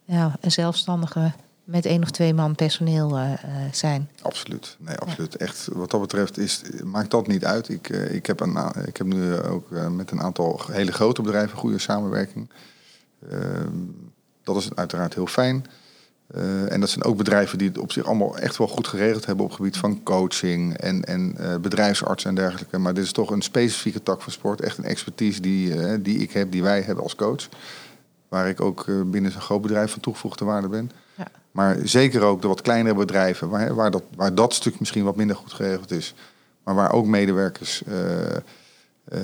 [0.05, 1.33] ja, een zelfstandige
[1.65, 3.39] met één of twee man personeel eh, eh,
[3.73, 4.11] zijn?
[4.23, 4.77] Absoluut.
[4.79, 5.37] Nee, absoluut.
[5.37, 7.69] Echt, wat dat betreft is, maakt dat niet uit.
[7.69, 11.59] Ik, eh, ik, heb, een, ik heb nu ook met een aantal hele grote bedrijven
[11.59, 12.51] goede samenwerking.
[13.31, 13.79] Ehm,
[14.43, 15.67] dat is uiteraard heel fijn.
[16.69, 19.45] En dat zijn ook bedrijven die het op zich allemaal echt wel goed geregeld hebben
[19.45, 22.79] op het gebied van coaching en, en bedrijfsartsen en dergelijke.
[22.79, 24.61] Maar dit is toch een specifieke tak van sport.
[24.61, 27.49] Echt een expertise die, die ik heb, die wij hebben als coach.
[28.29, 30.91] Waar ik ook binnen zo'n groot bedrijf van toegevoegde waarde ben.
[31.55, 35.17] Maar zeker ook de wat kleinere bedrijven, waar, waar, dat, waar dat stuk misschien wat
[35.17, 36.15] minder goed geregeld is.
[36.65, 38.37] Maar waar ook medewerkers eh,
[39.05, 39.21] eh,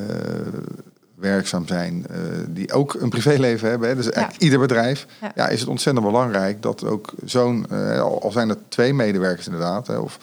[1.15, 2.17] werkzaam zijn, eh,
[2.49, 3.89] die ook een privéleven hebben.
[3.89, 3.95] Hè.
[3.95, 5.07] Dus eigenlijk ieder bedrijf.
[5.21, 5.33] Ja.
[5.35, 5.49] Ja.
[5.49, 7.69] is het ontzettend belangrijk dat ook zo'n,
[8.01, 10.19] al zijn er twee medewerkers inderdaad, hè, of,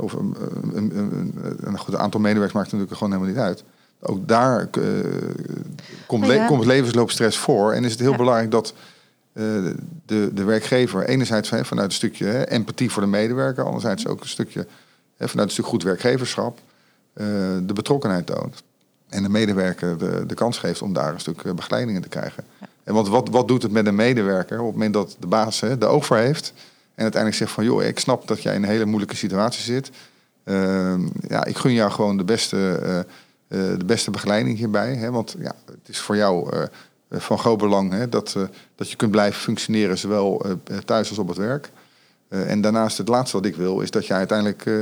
[0.00, 3.44] of een, een, een, een, een goed aantal medewerkers maakt het natuurlijk gewoon helemaal niet
[3.44, 3.64] uit.
[4.00, 4.66] Ook daar
[6.06, 6.46] komt, Nou ja.
[6.46, 7.72] komt levensloopstress voor.
[7.72, 8.74] En is het heel belangrijk dat
[9.32, 14.20] de, de werkgever enerzijds hè, vanuit een stukje hè, empathie voor de medewerker, anderzijds ook
[14.20, 14.66] een stukje
[15.16, 16.58] hè, vanuit een stuk goed werkgeverschap
[17.12, 17.26] eh,
[17.62, 18.62] de betrokkenheid toont.
[19.08, 22.08] En de medewerker de, de kans geeft om daar een stuk eh, begeleiding in te
[22.08, 22.44] krijgen.
[22.84, 25.60] En want wat, wat doet het met een medewerker op het moment dat de baas
[25.60, 26.52] hè, de oog voor heeft...
[26.94, 29.90] en uiteindelijk zegt van, joh, ik snap dat jij in een hele moeilijke situatie zit...
[30.44, 34.94] Ehm, ja, ik gun jou gewoon de beste, eh, eh, de beste begeleiding hierbij.
[34.94, 35.10] Hè?
[35.10, 36.62] Want ja, het is voor jou eh,
[37.20, 38.42] van groot belang hè, dat, eh,
[38.76, 41.70] dat je kunt blijven functioneren, zowel eh, thuis als op het werk.
[42.28, 44.78] Eh, en daarnaast het laatste wat ik wil, is dat je uiteindelijk eh,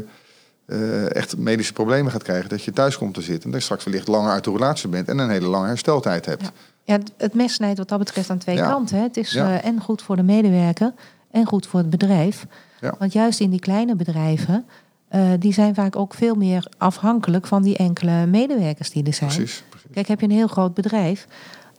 [0.67, 2.49] eh, echt medische problemen gaat krijgen.
[2.49, 4.89] Dat je thuis komt te zitten en dat je straks wellicht langer uit de relatie
[4.89, 6.43] bent en een hele lange hersteltijd hebt.
[6.43, 6.51] Ja.
[6.85, 8.69] Ja, het- mes snijdt wat dat betreft aan twee Ja.
[8.71, 8.97] kanten.
[8.97, 9.03] Hè.
[9.03, 9.59] Het is Ja.
[9.61, 10.93] eh, en goed voor de medewerker
[11.31, 12.47] en goed voor het bedrijf.
[12.81, 12.95] Ja.
[12.99, 14.65] Want juist in die kleine bedrijven,
[15.09, 19.31] eh, die zijn vaak ook veel meer afhankelijk van die enkele medewerkers die er zijn.
[19.31, 19.63] Precies.
[19.69, 19.89] precies.
[19.93, 21.27] Kijk, heb je een heel groot bedrijf,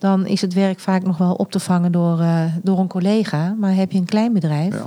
[0.01, 3.55] dan is het werk vaak nog wel op te vangen door, eh, door een collega.
[3.59, 4.85] Maar heb je een klein bedrijf Ja.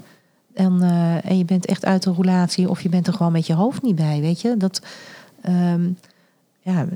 [0.54, 3.46] en, eh, en je bent echt uit de roulatie of je bent er gewoon met
[3.46, 4.56] je hoofd niet bij, weet je?
[4.56, 4.82] Dat,
[5.42, 5.82] ehm,
[6.62, 6.86] ja,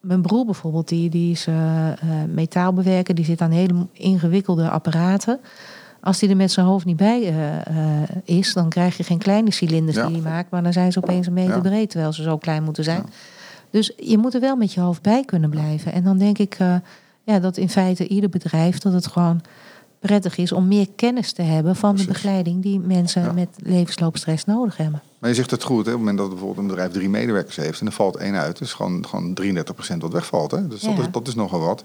[0.00, 1.54] mijn broer bijvoorbeeld, die, die is eh,
[2.34, 5.40] metaalbewerker, die zit aan hele ingewikkelde apparaten.
[6.00, 7.34] Als die er met zijn hoofd niet bij
[8.24, 10.06] is, dan krijg je geen kleine cilinders Ja.
[10.06, 11.60] die hij maakt, maar dan zijn ze opeens een meter Ja.
[11.60, 13.04] breed, terwijl ze zo klein moeten zijn.
[13.70, 15.92] Dus je moet er wel met je hoofd bij kunnen blijven.
[15.92, 16.56] En dan denk ik
[17.26, 19.40] ja, dat in feite ieder bedrijf dat het gewoon
[19.98, 22.06] prettig is om meer kennis te hebben van Precies.
[22.06, 23.32] de begeleiding die mensen Ja.
[23.32, 25.02] met levensloopstress nodig hebben.
[25.18, 25.92] Maar je zegt het goed, hè?
[25.92, 28.60] op het moment dat bijvoorbeeld een bedrijf drie medewerkers heeft en er valt één uit,
[28.60, 30.50] is gewoon, gewoon 33% wat wegvalt.
[30.50, 30.68] Hè?
[30.68, 31.84] Dus dat, is, dat is nogal wat.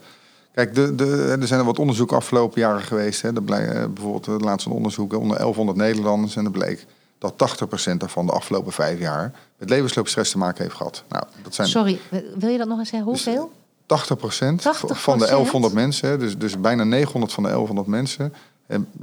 [0.53, 3.21] Kijk, de, de, er zijn er wat onderzoeken afgelopen jaren geweest.
[3.21, 3.33] Hè?
[3.33, 6.85] Er bleek, eh, bijvoorbeeld het laatste onderzoek onder 1100 Nederlanders en er bleek
[7.17, 11.03] dat 80% daarvan de afgelopen vijf jaar met levensloopstress te maken heeft gehad.
[11.09, 11.99] Nou, dat zijn Sorry,
[12.35, 13.11] wil je dat nog eens zeggen?
[13.11, 13.51] Dus, Hoeveel?
[13.91, 14.95] 80%, 80%?
[14.95, 18.33] van de 1100 mensen, dus, dus bijna 900 van de 1100 mensen,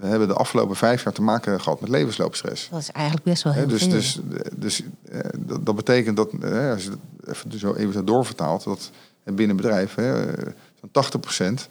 [0.01, 2.69] hebben de afgelopen vijf jaar te maken gehad met levensloopstress.
[2.71, 3.91] Dat is eigenlijk best wel heel dus veel.
[3.91, 4.21] dus,
[4.57, 6.33] dus eh, dat, dat betekent dat,
[6.73, 8.91] als je het even zo, even zo doorvertaalt, dat
[9.25, 10.35] binnen bedrijven,
[10.81, 11.69] zo'n 80%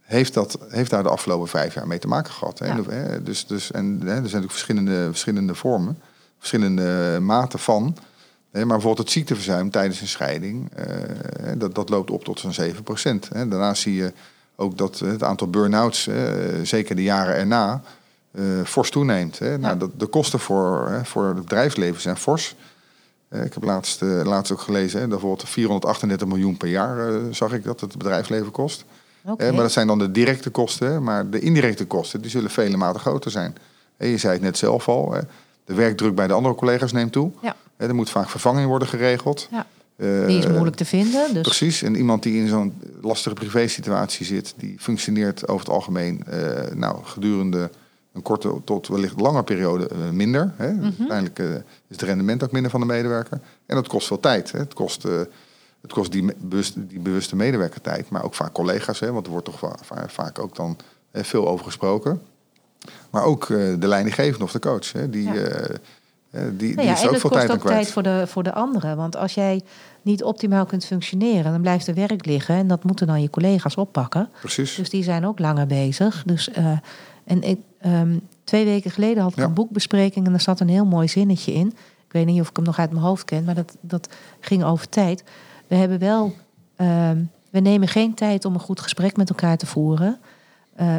[0.00, 2.58] heeft, dat, heeft daar de afgelopen vijf jaar mee te maken gehad.
[2.58, 2.66] Hè.
[2.66, 2.76] Ja.
[2.76, 5.98] En, eh, dus, dus, en hè, er zijn natuurlijk verschillende, verschillende vormen,
[6.38, 7.96] verschillende maten van.
[8.50, 10.84] Maar bijvoorbeeld het ziekteverzuim tijdens een scheiding, eh,
[11.56, 13.28] dat, dat loopt op tot zo'n 7%.
[13.28, 13.48] Hè.
[13.48, 14.12] Daarnaast zie je
[14.56, 16.16] ook dat het aantal burn-outs, eh,
[16.62, 17.82] zeker de jaren erna,
[18.30, 19.38] eh, fors toeneemt.
[19.38, 19.58] Hè.
[19.58, 22.56] Nou, dat, de kosten voor, voor het bedrijfsleven zijn fors.
[23.30, 27.64] Ik heb laatst, laatst ook gelezen, hè, dat bijvoorbeeld 438 miljoen per jaar zag ik
[27.64, 28.84] dat het bedrijfsleven kost.
[29.22, 33.00] Maar dat zijn dan de directe kosten, maar de indirecte kosten die zullen vele maten
[33.00, 33.54] groter zijn.
[33.98, 35.14] Je zei het net zelf al,
[35.64, 37.30] de werkdruk bij de andere collega's neemt toe.
[37.42, 37.56] Ja.
[37.78, 39.48] Er moet vaak vervanging worden geregeld.
[39.50, 39.66] Ja.
[39.96, 41.32] Eh, Die is moeilijk te vinden.
[41.34, 46.24] Dus Precies, en iemand die in zo'n lastige privésituatie zit, die functioneert over het algemeen
[46.26, 47.70] eh, nou, gedurende
[48.12, 50.52] een korte tot wellicht lange periode eh, minder.
[50.56, 50.72] Hè.
[50.72, 50.84] Mhm.
[50.98, 51.56] Uiteindelijk is
[51.88, 53.40] het rendement ook minder van de medewerker.
[53.66, 54.52] En dat kost veel tijd.
[54.52, 54.58] Hè.
[54.58, 55.02] Het kost,
[55.82, 59.00] het kost die, bewuste, die bewuste medewerker tijd, maar ook vaak collega's.
[59.00, 60.76] Hè, want er wordt toch va- va- vaak ook dan
[61.12, 62.20] veel over gesproken.
[63.10, 64.92] Maar ook de leidinggevende of de coach.
[64.92, 65.32] Hè, die, Ja.
[66.30, 67.74] Eh, die, Nou is en ook het veel kost ook kwijt.
[67.74, 68.96] tijd voor de, voor de anderen.
[68.96, 69.62] Want als jij
[70.02, 72.54] niet optimaal kunt functioneren, dan blijft er werk liggen.
[72.54, 74.28] En dat moeten dan je collega's oppakken.
[74.40, 74.74] Precies.
[74.74, 76.22] Dus die zijn ook langer bezig.
[76.26, 76.72] Dus, eh,
[77.24, 79.44] en ik, ehm, twee weken geleden had ik Ja.
[79.44, 81.66] een boekbespreking en daar zat een heel mooi zinnetje in.
[82.06, 84.08] Ik weet niet of ik hem nog uit mijn hoofd ken, maar dat, dat
[84.40, 85.24] ging over tijd.
[85.66, 86.34] We hebben wel,
[86.76, 87.18] ehm,
[87.50, 90.18] we nemen geen tijd om een goed gesprek met elkaar te voeren.
[90.74, 90.96] Eh,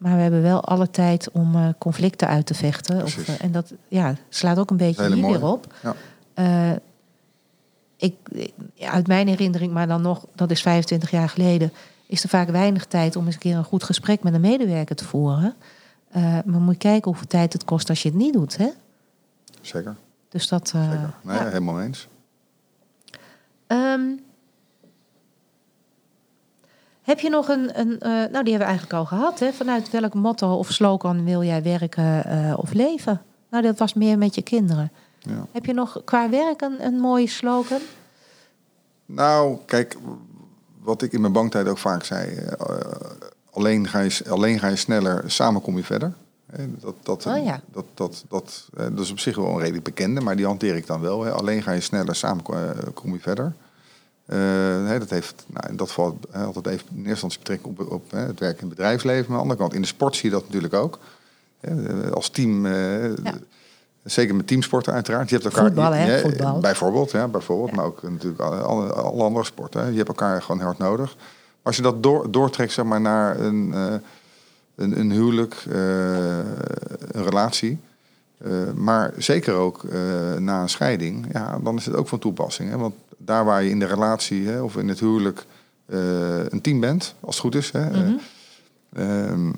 [0.00, 3.02] maar we hebben wel alle tijd om eh, conflicten uit te vechten.
[3.02, 5.74] Of, eh, en dat ja, slaat ook een beetje hier weer op.
[5.82, 5.94] Ja.
[6.34, 6.76] Eh,
[7.96, 8.14] ik,
[8.80, 11.72] uit mijn herinnering, maar dan nog, dat is 25 jaar geleden,
[12.06, 14.96] is er vaak weinig tijd om eens een keer een goed gesprek met een medewerker
[14.96, 15.54] te voeren.
[16.44, 18.56] Maar moet je kijken hoeveel tijd het kost als je het niet doet.
[18.56, 18.68] Hè?
[19.60, 19.96] Zeker.
[20.28, 20.68] Dus dat.
[20.68, 21.14] Zeker.
[21.22, 21.44] Nee, ja.
[21.44, 22.08] helemaal eens.
[23.66, 24.00] Ehm,
[27.10, 27.78] heb je nog een.
[27.80, 29.38] een eh, nou, die hebben we eigenlijk al gehad.
[29.38, 29.52] Hè?
[29.52, 33.22] Vanuit welk motto of slogan wil jij werken eh, of leven?
[33.50, 34.92] Nou, dat was meer met je kinderen.
[35.18, 35.46] Ja.
[35.52, 37.80] Heb je nog qua werk een, een mooie slogan?
[39.06, 39.96] Nou, kijk,
[40.82, 42.34] wat ik in mijn banktijd ook vaak zei.
[42.36, 42.76] eh,
[43.50, 46.12] alleen, ga je, alleen ga je sneller, samen kom je verder.
[46.46, 47.60] Eh, Dat, dat, Oh ja.
[47.72, 50.86] dat, dat, dat, dat is op zich wel een redelijk bekende, maar die hanteer ik
[50.86, 51.22] dan wel.
[51.24, 51.30] Hè.
[51.30, 53.52] Alleen ga je sneller, samen ko- kom je verder.
[54.30, 58.10] Eh, dat heeft nou, in dat geval altijd even in eerste instantie betrekking op, op
[58.10, 59.30] het werk in het bedrijfsleven.
[59.30, 60.98] Maar aan de andere kant, in de sport zie je dat natuurlijk ook.
[61.60, 63.34] Eh, als team, eh, Ja.
[64.04, 65.28] zeker met teamsporten uiteraard.
[65.28, 66.18] Je hebt elkaar, Voetbal, hè?
[66.18, 66.60] Voetbal.
[66.60, 67.76] Bijvoorbeeld, ja, bijvoorbeeld.
[67.76, 69.90] Maar ook natuurlijk alle, andere sporten.
[69.90, 71.14] Je hebt elkaar gewoon heel hard nodig.
[71.16, 73.74] Maar als je dat door, doortrekt zeg maar, naar een,
[74.74, 77.78] een, een huwelijk, een relatie...
[78.74, 80.00] maar zeker ook eh,
[80.38, 82.70] na een scheiding, ja, dan is het ook van toepassing.
[82.70, 82.76] Hè?
[82.76, 82.94] Want
[83.24, 85.44] daar waar je in de relatie hè, of in het huwelijk
[85.86, 87.70] eh, een team bent, als het goed is.
[87.70, 88.12] Hè, Mhm.
[88.92, 89.52] Ehm,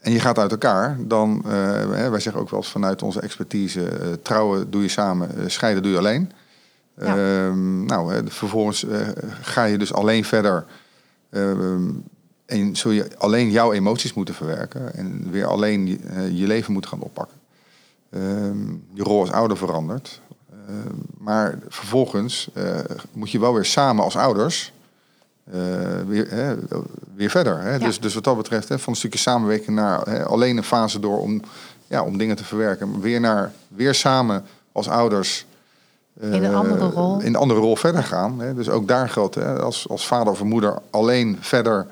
[0.00, 1.52] en je gaat uit elkaar, dan, eh,
[1.90, 5.44] hè, wij zeggen ook wel eens vanuit onze expertise, eh, trouwen doe je samen, eh,
[5.48, 6.32] scheiden doe je alleen.
[7.00, 7.06] Ja.
[7.16, 9.08] Ehm, nou, hè, vervolgens eh,
[9.42, 10.64] ga je dus alleen verder.
[11.30, 11.88] ehm,
[12.46, 16.72] en zul je alleen jouw emoties moeten verwerken en weer alleen je, eh, je leven
[16.72, 17.36] moeten gaan oppakken.
[18.92, 20.20] Je rol als ouder verandert.
[20.66, 22.64] Ehm, maar vervolgens eh,
[23.12, 24.72] moet je wel weer samen als ouders
[25.44, 25.60] eh,
[26.06, 26.54] weer, hè,
[27.14, 27.60] weer verder.
[27.60, 27.72] Hè?
[27.72, 27.78] Ja.
[27.78, 31.00] Dus, dus wat dat betreft, hè, van een stukje samenwerking naar hè, alleen een fase
[31.00, 31.40] door om,
[31.86, 33.00] ja, om dingen te verwerken.
[33.00, 35.46] Weer, naar, weer samen als ouders.
[36.20, 37.20] eh, In een andere rol.
[37.20, 38.40] In een andere rol verder gaan.
[38.40, 38.54] Hè?
[38.54, 41.86] Dus ook daar geldt, hè, als, als vader of moeder alleen verder.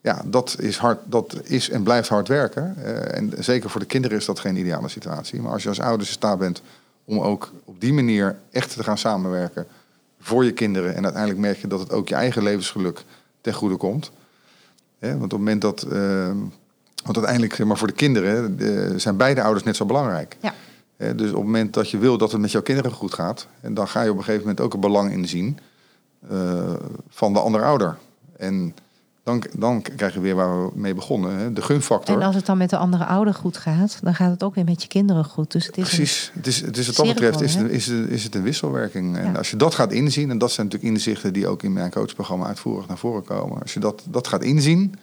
[0.00, 2.76] Ja, dat is, hard, dat is en blijft hard werken.
[2.84, 5.40] Eh, en zeker voor de kinderen is dat geen ideale situatie.
[5.40, 6.62] Maar als je als ouders in staat bent
[7.04, 7.50] om ook
[7.84, 9.66] die manier echt te gaan samenwerken
[10.20, 10.94] voor je kinderen.
[10.94, 13.04] En uiteindelijk merk je dat het ook je eigen levensgeluk
[13.40, 14.10] ten goede komt.
[14.98, 15.82] Want op het moment dat.
[15.82, 16.32] eh,
[17.04, 20.36] want uiteindelijk, zeg maar voor de kinderen zijn beide ouders net zo belangrijk.
[20.40, 20.54] Ja.
[20.96, 23.74] Dus op het moment dat je wil dat het met jouw kinderen goed gaat, en
[23.74, 25.58] dan ga je op een gegeven moment ook een belang inzien
[26.28, 26.72] eh,
[27.08, 27.96] van de andere ouder.
[28.36, 28.74] En
[29.24, 32.16] dan, dan krijg je weer waar we mee begonnen, hè, de gunfactor.
[32.20, 34.64] En als het dan met de andere ouder goed gaat, dan gaat het ook weer
[34.64, 35.52] met je kinderen goed.
[35.52, 36.30] Dus het is een- Precies.
[36.34, 39.16] Het is, het is wat dat betreft is, het, is, is het een wisselwerking.
[39.16, 41.90] En als je dat gaat inzien, en dat zijn natuurlijk inzichten die ook in mijn
[41.90, 43.60] coachprogramma uitvoerig naar voren komen.
[43.62, 44.94] Als je dat, dat gaat inzien,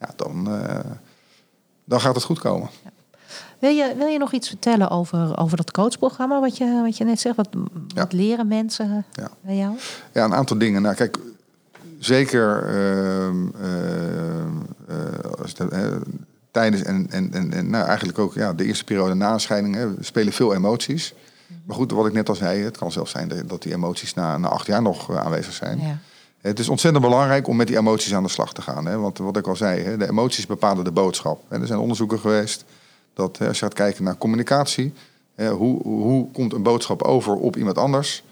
[0.00, 0.78] ja, dan, eh,
[1.84, 2.68] dan gaat het goed komen.
[3.58, 7.04] Wil je, wil je nog iets vertellen over, over dat coachprogramma, wat je, wat je
[7.04, 7.36] net zegt?
[7.36, 7.48] Wat,
[7.94, 9.04] wat leren mensen
[9.40, 9.74] bij jou?
[10.12, 10.82] Ja, een aantal dingen.
[10.82, 11.18] Nou, kijk,
[12.04, 14.56] zeker ehm, ehm,
[14.88, 15.54] eh, als
[16.50, 19.88] tijdens en, en, en, en nou, eigenlijk ook ja, de eerste periode na scheiding hè,
[20.00, 21.14] spelen veel emoties.
[21.64, 24.38] Maar goed, wat ik net al zei, het kan zelfs zijn dat- die emoties na,
[24.38, 25.78] na acht jaar nog eh, aanwezig zijn.
[25.80, 25.98] Ja.
[26.40, 28.86] Het is ontzettend belangrijk om met die emoties aan de slag te gaan.
[28.86, 28.98] Hè?
[28.98, 31.42] Want wat ik al zei, hè, de emoties bepalen de boodschap.
[31.48, 32.64] En er zijn onderzoeken geweest
[33.14, 34.92] dat hè, als je gaat kijken naar communicatie,
[35.34, 38.24] hè, hoe, hoe komt een boodschap over op iemand anders?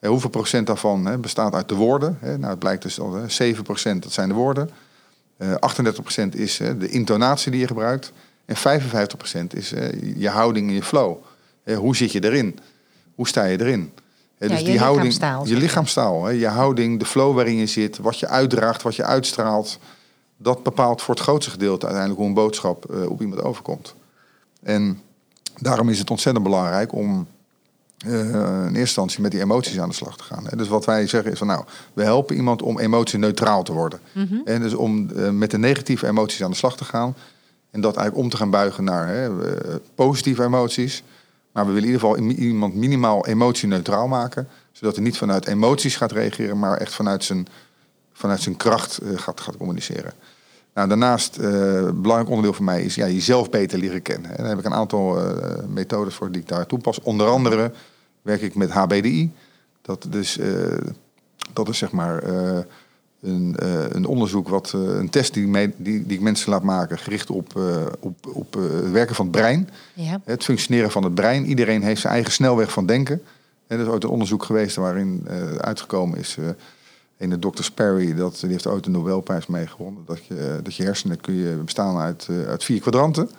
[0.00, 2.18] Hè, hoeveel procent daarvan hè, bestaat uit de woorden?
[2.20, 2.38] Hè?
[2.38, 4.70] Nou, het blijkt dus dat hè, 7 procent dat zijn de woorden.
[5.36, 8.12] Eh 38 procent is hè, de intonatie die je gebruikt.
[8.44, 11.16] En 55 procent is hè, je houding en je flow.
[11.62, 12.58] Hè, hoe zit je erin?
[13.14, 13.92] Hoe sta je erin?
[14.38, 15.66] Hè, Ja, dus je die houding, lichaamstaal, je zeg maar.
[15.66, 19.78] lichaamstaal, hè, je houding, de flow waarin je zit, wat je uitdraagt, wat je uitstraalt,
[20.36, 23.94] dat bepaalt voor het grootste gedeelte uiteindelijk hoe een boodschap eh, op iemand overkomt.
[24.62, 25.00] En
[25.56, 27.26] daarom is het ontzettend belangrijk om
[27.98, 30.44] eh, in eerste instantie met die emoties aan de slag te gaan.
[30.46, 30.56] Hè.
[30.56, 34.00] Dus wat wij zeggen is van nou, we helpen iemand om emotioneutraal te worden.
[34.44, 37.14] En dus om eh, met de negatieve emoties aan de slag te gaan.
[37.70, 41.02] En dat eigenlijk om te gaan buigen naar hè, eh, positieve emoties.
[41.52, 44.48] Maar we willen in ieder geval iemand minimaal emotioneutraal maken.
[44.72, 47.46] Zodat hij niet vanuit emoties gaat reageren, maar echt vanuit zijn,
[48.12, 50.12] vanuit zijn kracht gaat, gaat communiceren.
[50.78, 54.30] Nou, daarnaast, eh, een belangrijk onderdeel voor mij is ja, jezelf beter leren kennen.
[54.30, 57.00] En daar heb ik een aantal eh, methodes voor die ik daar toepas.
[57.00, 57.72] Onder andere
[58.22, 59.32] werk ik met HBDI.
[59.82, 60.48] Dat, dus, eh,
[61.52, 62.58] dat is zeg maar eh,
[63.22, 66.98] een, eh, een onderzoek, wat, eh, een test die, die, die ik mensen laat maken,
[66.98, 69.68] gericht op, eh, op, op eh, het werken van het brein.
[69.94, 70.20] Ja.
[70.24, 71.46] Het functioneren van het brein.
[71.46, 73.22] Iedereen heeft zijn eigen snelweg van denken.
[73.66, 76.36] Er is ooit een onderzoek geweest waarin eh, uitgekomen is...
[77.18, 77.62] eh een de Dr.
[77.62, 80.02] Sperry, dat, die heeft ooit een Nobelprijs mee gewonnen.
[80.06, 83.30] Dat je, dat je hersenen kun je bestaan uit, eh, uit vier kwadranten.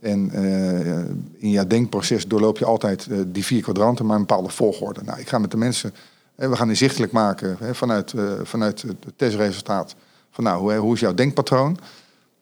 [0.00, 0.98] En eh,
[1.42, 5.00] in je denkproces doorloop je altijd eh, die vier kwadranten, maar een bepaalde volgorde.
[5.04, 5.94] Nou, ik ga met de mensen,
[6.34, 9.94] eh, we gaan inzichtelijk maken hè, vanuit, eh, vanuit het testresultaat.
[10.30, 11.78] Van nou, hoe, hoe is jouw denkpatroon?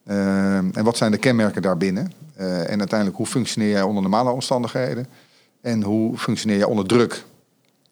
[0.03, 2.11] Eh, en wat zijn de kenmerken daarbinnen?
[2.35, 5.07] Eh, en uiteindelijk, hoe functioneer jij onder normale omstandigheden?
[5.61, 7.25] En hoe functioneer jij onder druk?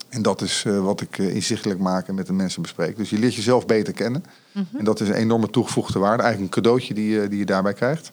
[0.08, 2.96] En dat is eh, wat ik eh, inzichtelijk maak en met de mensen bespreek.
[2.96, 4.24] Dus je leert jezelf beter kennen.
[4.78, 6.22] En dat is een enorme toegevoegde waarde.
[6.22, 8.12] Eigenlijk een cadeautje die, je- die je daarbij krijgt.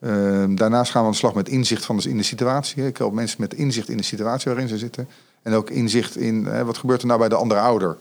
[0.00, 2.86] Ehm, daarnaast gaan we aan de slag met inzicht van de, in de situatie.
[2.86, 5.08] Ik help mensen met inzicht in de situatie waarin ze zitten.
[5.42, 7.96] En ook inzicht in wat gebeurt er nou bij de andere ouder.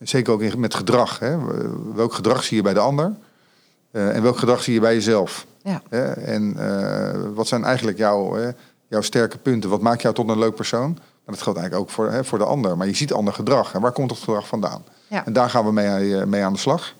[0.00, 1.18] Zeker ook in, met gedrag.
[1.18, 1.36] Hè.
[1.94, 3.12] Welk gedrag zie je bij de ander?
[3.90, 5.46] Eh, en welk gedrag zie je bij jezelf?
[5.62, 5.82] Ja.
[6.14, 8.36] En eh, wat zijn eigenlijk jouw,
[8.88, 9.70] jouw sterke punten?
[9.70, 10.98] Wat maakt jou tot een leuk persoon?
[11.24, 12.76] Maar dat geldt eigenlijk ook voor, hè, voor de ander.
[12.76, 13.74] Maar je ziet ander gedrag.
[13.74, 14.84] En waar komt dat gedrag vandaan?
[15.08, 15.26] Ja.
[15.26, 16.94] En daar gaan we mee, eh, mee aan de slag.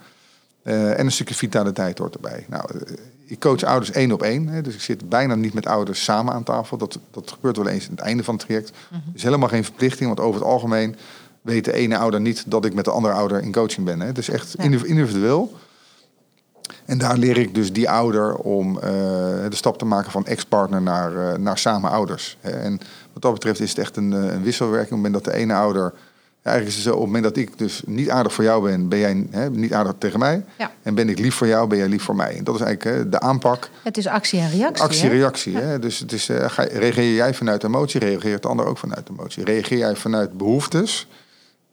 [0.62, 2.46] Eh, en een stukje vitaliteit hoort erbij.
[2.48, 2.96] Nou, eh,
[3.26, 4.48] ik coach ouders één op één.
[4.48, 6.76] Hè, dus ik zit bijna niet met ouders samen aan tafel.
[6.76, 8.72] Dat, dat gebeurt wel eens aan het einde van het traject.
[8.90, 9.00] Mhm.
[9.14, 10.06] is helemaal geen verplichting.
[10.06, 10.96] Want over het algemeen
[11.40, 14.00] weet de ene ouder niet dat ik met de andere ouder in coaching ben.
[14.00, 14.06] Hè.
[14.06, 14.64] Het is echt Ja.
[14.64, 15.54] individueel.
[16.84, 18.82] En daar leer ik dus die ouder om eh,
[19.48, 22.38] de stap te maken van ex-partner naar, eh, naar samen ouders.
[22.40, 22.80] En
[23.12, 24.92] wat dat betreft is het echt een, eh, een wisselwerking.
[24.92, 25.92] Op het moment dat de ene ouder
[26.42, 28.88] eigenlijk is het zo, op het moment dat ik dus niet aardig voor jou ben,
[28.88, 30.44] ben jij hè, niet aardig tegen mij.
[30.58, 30.70] Ja.
[30.82, 32.36] En ben ik lief voor jou, ben jij lief voor mij.
[32.36, 33.70] En dat is eigenlijk hè, de aanpak.
[33.82, 34.82] Het is actie en reactie.
[34.82, 34.88] hè?
[34.88, 35.56] Actie-reactie.
[35.56, 35.78] hè.
[35.78, 39.44] Dus het is, ga, reageer jij vanuit emotie, reageert de ander ook vanuit emotie.
[39.44, 41.08] Reageer jij vanuit behoeftes,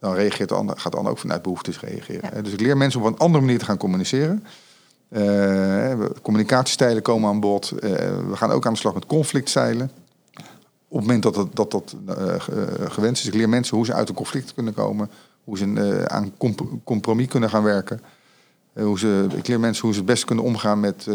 [0.00, 2.30] dan reageert de ander, gaat de ander ook vanuit behoeftes reageren.
[2.34, 2.42] Ja.
[2.42, 4.44] Dus ik leer mensen op een andere manier te gaan communiceren.
[5.12, 7.70] Eh, communicatiestijlen komen aan bod.
[7.70, 7.90] Eh,
[8.28, 9.90] we gaan ook aan de slag met conflictstijlen.
[10.88, 13.28] Op het moment dat dat, dat, dat eh, ge- gewenst is.
[13.28, 15.10] Ik leer mensen hoe ze uit een conflict kunnen komen.
[15.44, 18.00] Hoe ze aan comp- compromis kunnen gaan werken.
[18.72, 21.06] Hoe ze, ik leer mensen hoe ze het beste kunnen omgaan met,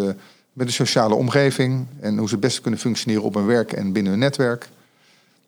[0.53, 1.85] met de sociale omgeving.
[1.99, 4.69] En hoe ze het beste kunnen functioneren op hun werk en binnen hun netwerk.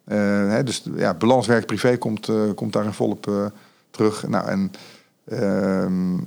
[0.03, 3.51] Hè, dus ja, balans werk-privé komt, komt daarin volop
[3.91, 4.27] terug.
[4.27, 4.71] Nou, en
[5.25, 6.17] ehm,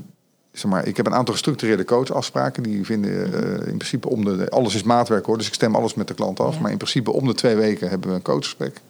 [0.53, 2.63] zeg maar, ik heb een aantal gestructureerde coachafspraken.
[2.63, 4.51] Die vinden eh, in principe om de...
[4.51, 6.55] Alles is maatwerk hoor, dus ik stem alles met de klant af.
[6.55, 6.61] Ja.
[6.61, 8.81] Maar in principe om de twee weken hebben we een coachgesprek.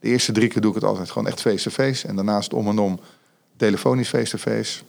[0.00, 2.08] De eerste drie keer doe ik het altijd gewoon echt face-to-face.
[2.08, 3.00] En daarnaast om en om
[3.56, 4.82] telefonisch face-to-face.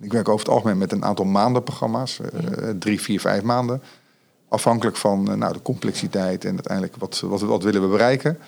[0.00, 2.20] Ik werk over het algemeen met een aantal maandenprogramma's.
[2.20, 3.82] eh, Drie, vier, vijf maanden.
[4.48, 8.38] Afhankelijk van nou, de complexiteit en uiteindelijk wat, wat, wat willen we bereiken.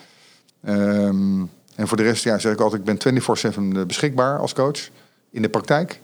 [0.65, 1.41] Ehm,
[1.75, 3.23] en voor de rest ja, zeg ik altijd, ik ben
[3.83, 4.89] 24-7 beschikbaar als coach
[5.31, 6.01] in de praktijk.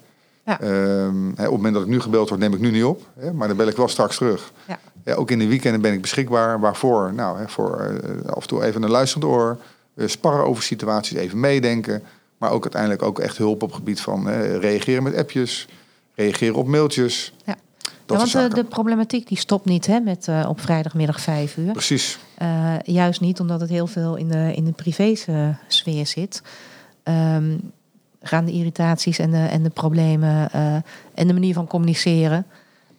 [0.49, 0.61] Ja.
[0.61, 3.03] Ehm, op het moment dat ik nu gebeld word, neem ik nu niet op.
[3.34, 4.53] Maar dan bel ik wel straks terug.
[4.68, 4.78] Ja.
[5.05, 6.61] Ja, ook in de weekenden ben ik beschikbaar.
[6.61, 7.12] Waarvoor?
[7.14, 9.59] Nou, voor eh, af en toe even een luisterend oor.
[9.94, 12.03] eh, sparren over situaties, even meedenken.
[12.38, 15.68] Maar ook uiteindelijk ook echt hulp op het gebied van eh, reageren met appjes.
[16.14, 17.32] Reageren op mailtjes.
[17.44, 17.55] Ja.
[17.82, 18.55] Dat Ja, want de, zaken.
[18.55, 21.72] de problematiek die stopt niet hè, met, eh, op vrijdagmiddag vijf uur.
[21.72, 22.18] Precies.
[22.34, 26.42] Eh, juist niet, omdat het heel veel in de, in de privé-sfeer zit.
[27.03, 27.57] Ehm,
[28.23, 30.75] gaan de irritaties en de, en de problemen eh,
[31.14, 32.47] en de manier van communiceren.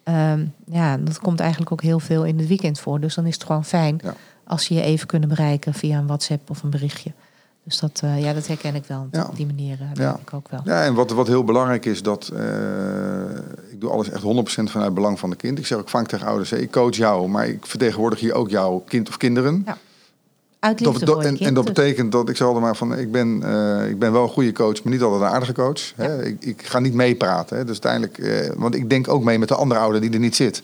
[0.03, 2.99] ehm, ja, dat komt eigenlijk ook heel veel in het weekend voor.
[2.99, 4.13] Dus dan is het gewoon fijn Ja.
[4.43, 7.11] als ze je even kunnen bereiken via een WhatsApp of een berichtje.
[7.63, 9.07] Dus dat, eh, ja, dat herken ik wel.
[9.11, 9.25] Ja.
[9.29, 10.17] Op die manier eh, Ja.
[10.21, 10.61] ik ook wel.
[10.63, 12.31] Ja, en wat, wat heel belangrijk is, dat
[13.71, 15.57] ik doe alles echt 100% vanuit belang van de kind.
[15.59, 18.49] Ik zeg ook vaak tegen ouders, hè, ik coach jou, maar ik vertegenwoordig hier ook
[18.49, 19.63] jouw kind of kinderen.
[19.65, 19.77] Ja.
[20.59, 21.73] Uit Dat, liefde dat- voor je en, en dat dus.
[21.73, 24.83] betekent dat ik altijd maar van, ik ben, eh, ik ben wel een goede coach,
[24.83, 25.81] maar niet altijd een aardige coach.
[25.95, 26.25] Hè.
[26.25, 27.57] Ik, ik ga niet meepraten.
[27.57, 27.65] Hè.
[27.65, 30.35] Dus uiteindelijk, eh, want ik denk ook mee met de andere ouder die er niet
[30.35, 30.61] zit.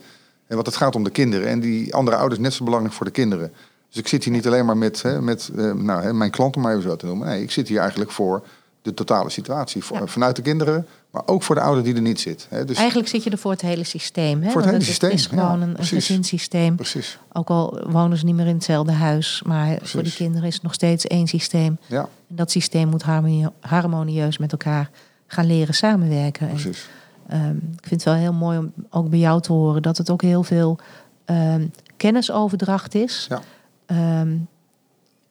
[0.47, 1.47] En want het gaat om de kinderen.
[1.47, 3.51] En die andere ouders net zo belangrijk voor de kinderen.
[3.89, 6.55] Dus ik zit hier niet alleen maar met, hè, met eh, nou, hè, mijn klant,
[6.55, 7.27] om maar even zo te noemen.
[7.27, 8.43] Nee, ik zit hier eigenlijk voor
[8.85, 9.83] de totale situatie.
[9.83, 10.07] Voor, Ja.
[10.07, 12.47] Vanuit de kinderen, maar ook voor de ouder die er niet zit.
[12.49, 12.65] Hè.
[12.65, 14.41] Dus Eigenlijk zit je er voor het hele systeem.
[14.43, 14.49] Hè?
[14.51, 16.75] Voor het hele systeem, Het is gewoon ja, een, een gezinssysteem.
[16.75, 20.53] precies, Ook al wonen ze niet meer in hetzelfde huis, maar voor die kinderen is
[20.53, 21.77] het nog steeds één systeem.
[21.85, 24.89] ja, En dat systeem moet harmonie- harmonieus met elkaar
[25.27, 26.47] gaan leren samenwerken.
[26.49, 26.87] En, precies.
[27.27, 30.09] ehm, ik vind het wel heel mooi om ook bij jou te horen dat het
[30.09, 30.77] ook heel veel
[31.25, 31.67] ehm,
[31.97, 33.25] kennisoverdracht is.
[33.29, 33.41] Ja.
[33.85, 34.35] Ehm,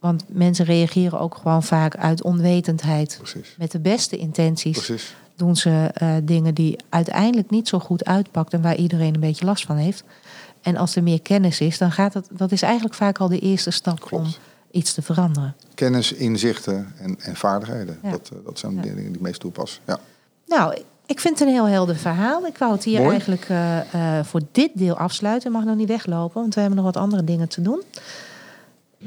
[0.04, 3.16] want mensen reageren ook gewoon vaak uit onwetendheid.
[3.18, 5.14] Precies, Met de beste intenties precies.
[5.36, 9.44] doen ze eh, dingen die uiteindelijk niet zo goed uitpakt en waar iedereen een beetje
[9.44, 10.04] last van heeft.
[10.62, 12.26] En als er meer kennis is, dan gaat het.
[12.30, 14.24] Dat is eigenlijk vaak al de eerste stap Klopt.
[14.24, 14.32] om
[14.70, 15.54] iets te veranderen.
[15.74, 17.98] Kennis, inzichten en, en vaardigheden.
[18.02, 18.10] Ja.
[18.10, 18.80] Dat, eh, dat zijn Ja.
[18.80, 19.80] de dingen die ik meest toepas.
[19.86, 19.98] Ja.
[20.46, 20.76] Nou,
[21.06, 22.46] ik vind het een heel helder verhaal.
[22.46, 23.10] Ik wou het hier Mooi.
[23.10, 25.52] eigenlijk eh, voor dit deel afsluiten.
[25.52, 27.82] Mag nog niet weglopen, want we hebben nog wat andere dingen te doen.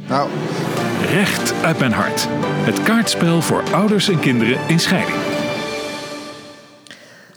[0.06, 0.30] Nou,
[1.02, 2.26] Recht uit mijn hart.
[2.66, 5.18] Het kaartspel voor ouders en kinderen in scheiding.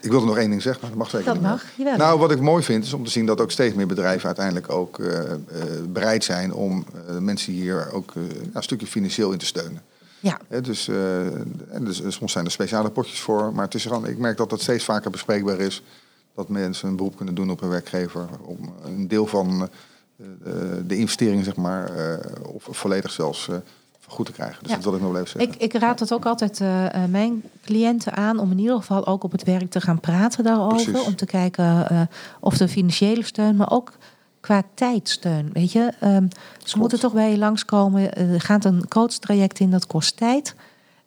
[0.01, 1.45] ik wilde nog één ding zeggen, maar dat mag zeker Dat niet.
[1.45, 1.65] mag.
[1.77, 1.97] Jawel.
[1.97, 4.71] Nou, wat ik mooi vind is om te zien dat ook steeds meer bedrijven uiteindelijk
[4.73, 5.39] ook eh, eh,
[5.89, 9.83] bereid zijn om eh, mensen hier ook eh, een stukje financieel in te steunen.
[10.21, 11.27] ja, Hè, dus, eh,
[11.75, 14.51] en dus, soms zijn er speciale potjes voor, maar het is gewoon, ik merk dat
[14.51, 15.83] dat steeds vaker bespreekbaar is.
[16.35, 19.69] Dat mensen een beroep kunnen doen op hun werkgever om een deel van
[20.87, 22.19] de investering, zeg maar, eh,
[22.55, 23.57] of volledig zelfs eh,
[24.01, 24.59] vergoed te krijgen.
[24.63, 24.75] Dus Ja.
[24.75, 25.55] dat wil ik nog wel even zeggen.
[25.63, 29.07] ik, ik raad het ook altijd eh, eh, mijn cliënten aan om in ieder geval
[29.07, 30.91] ook op het werk te gaan praten daarover.
[30.91, 31.07] Precies.
[31.07, 32.01] Om te kijken eh,
[32.41, 33.93] of de financiële steun, maar ook
[34.41, 35.51] qua tijdsteun.
[35.53, 36.27] Weet je, Ehm,
[36.65, 38.13] ze moeten toch bij je langskomen.
[38.13, 40.55] Eh, Er gaat een coachtraject in, dat kost tijd.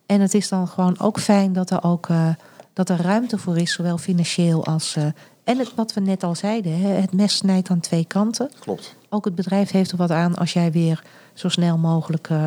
[0.05, 2.27] En het is dan gewoon ook fijn dat er ook eh,
[2.73, 4.95] dat er ruimte voor is, zowel financieel als.
[4.95, 5.05] eh,
[5.43, 8.51] en het, wat we net al zeiden, hè, het mes snijdt aan twee kanten.
[8.59, 8.95] Klopt.
[9.13, 11.03] Ook het bedrijf heeft er wat aan als jij weer
[11.33, 12.45] zo snel mogelijk eh,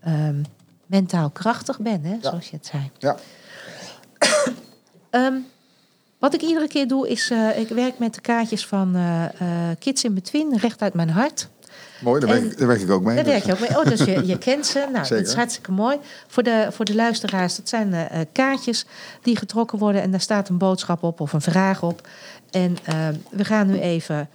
[0.00, 0.42] ehm,
[0.86, 2.90] mentaal krachtig bent, hè, zoals je het zei.
[2.98, 3.16] Ja,
[5.10, 5.34] Ehm,
[6.18, 9.48] wat ik iedere keer doe, is uh, ik werk met de kaartjes van uh, uh,
[9.78, 11.48] Kids in Between, recht uit mijn hart.
[12.00, 13.14] mooi, daar, en, werk, ik, daar werk ik ook mee.
[13.14, 13.78] Daar werk je ook mee.
[13.78, 14.78] Oh, dus je, je kent ze.
[14.92, 15.16] Nou, Zeker.
[15.16, 15.98] dat is hartstikke mooi.
[16.26, 18.86] Voor de, voor de luisteraars, dat zijn uh, kaartjes
[19.22, 22.08] die getrokken worden en daar staat een boodschap op of een vraag op.
[22.50, 24.28] En ehm, we gaan nu even.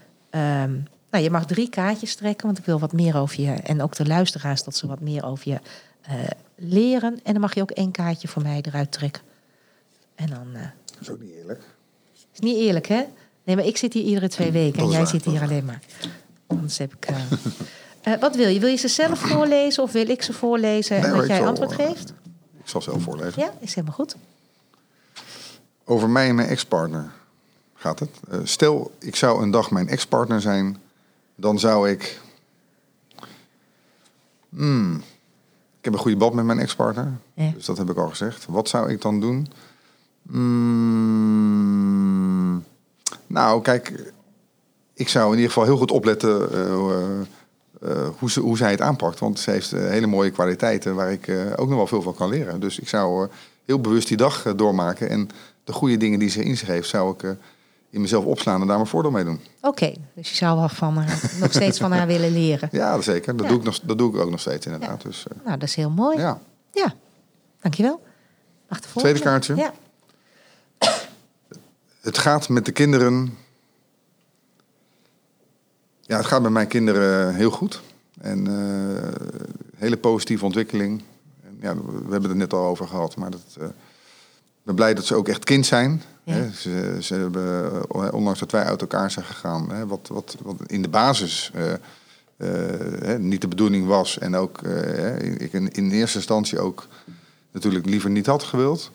[0.64, 3.52] Um, nou, je mag drie kaartjes trekken, want ik wil wat meer over je.
[3.52, 5.60] En ook de luisteraars, dat ze wat meer over je
[6.10, 6.14] uh,
[6.56, 7.20] leren.
[7.24, 9.22] En dan mag je ook één kaartje voor mij eruit trekken.
[10.16, 10.48] En dan...
[10.54, 11.62] eh, Dat is ook niet eerlijk.
[12.34, 13.04] is niet eerlijk, hè?
[13.44, 15.80] Nee, maar ik zit hier iedere twee weken en jij waar, zit hier alleen maar.
[16.48, 17.06] Anders heb ik.
[17.06, 17.16] eh,
[18.14, 18.60] eh, wat wil je?
[18.60, 21.48] Wil je ze zelf voorlezen of wil ik ze voorlezen Nee, en dat jij zal,
[21.48, 22.14] antwoord eh, geeft?
[22.64, 23.42] Ik zal zelf voorlezen.
[23.42, 24.16] Ja, is helemaal goed.
[25.86, 27.12] Over mij en mijn ex-partner
[27.76, 28.10] gaat het.
[28.30, 30.78] Eh, stel, ik zou een dag mijn ex-partner zijn,
[31.36, 32.22] dan zou ik.
[34.50, 34.96] Hmm,
[35.80, 37.52] ik heb een goede band met mijn ex-partner, Ja.
[37.56, 38.46] dus dat heb ik al gezegd.
[38.46, 39.48] Wat zou ik dan doen?
[40.30, 41.44] Hmm,
[43.28, 44.14] nou, kijk,
[44.94, 47.20] ik zou in ieder geval heel goed opletten eh, eh,
[47.82, 49.20] eh, hoe, ze, hoe zij het aanpakt.
[49.20, 52.60] Want ze heeft hele mooie kwaliteiten waar ik ook nog wel veel van kan leren.
[52.60, 53.28] Dus ik zou
[53.66, 55.10] heel bewust die dag doormaken.
[55.10, 55.30] En
[55.64, 57.36] de goede dingen die ze in zich heeft, zou ik
[57.94, 59.40] in mezelf opslaan en daar mijn voordeel mee doen.
[59.62, 62.70] Oké, dus je zou wel van haar, nog steeds van haar willen leren.
[62.72, 63.36] Ja, zeker.
[63.36, 63.52] Dat, Ja.
[63.52, 65.02] Doe, ik nog, dat doe ik ook nog steeds inderdaad.
[65.02, 66.18] Dus, eh, Nou, dat is heel mooi.
[66.18, 66.40] Ja,
[66.72, 66.94] ja.
[67.62, 68.04] dankjewel.
[68.96, 69.56] Tweede kaartje.
[69.56, 69.74] Ja.
[72.02, 73.38] Het gaat met de kinderen.
[76.02, 77.82] Ja, het gaat met mijn kinderen heel goed.
[78.22, 79.28] En eh,
[79.76, 81.04] hele positieve ontwikkeling.
[81.44, 83.16] En ja, we hebben het net al over gehad.
[83.16, 86.02] Maar dat, eh, ik ben blij dat ze ook echt kind zijn.
[86.24, 86.34] Ja.
[86.34, 90.36] Hè, ze, ze hebben, eh, ondanks dat wij uit elkaar zijn gegaan, hè, wat, wat,
[90.42, 91.80] wat in de basis eh, eh,
[93.04, 94.18] hè, niet de bedoeling was.
[94.18, 94.62] En ook
[95.38, 96.88] ik in, in eerste instantie ook
[97.52, 98.92] natuurlijk liever niet had gewild.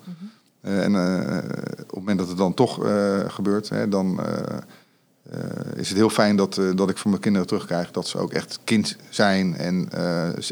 [0.61, 2.75] Eh, en op het moment dat het dan toch
[3.29, 4.21] gebeurt, hè, dan
[5.77, 8.59] is het heel fijn dat, dat ik van mijn kinderen terugkrijg dat ze ook echt
[8.65, 9.89] kind zijn en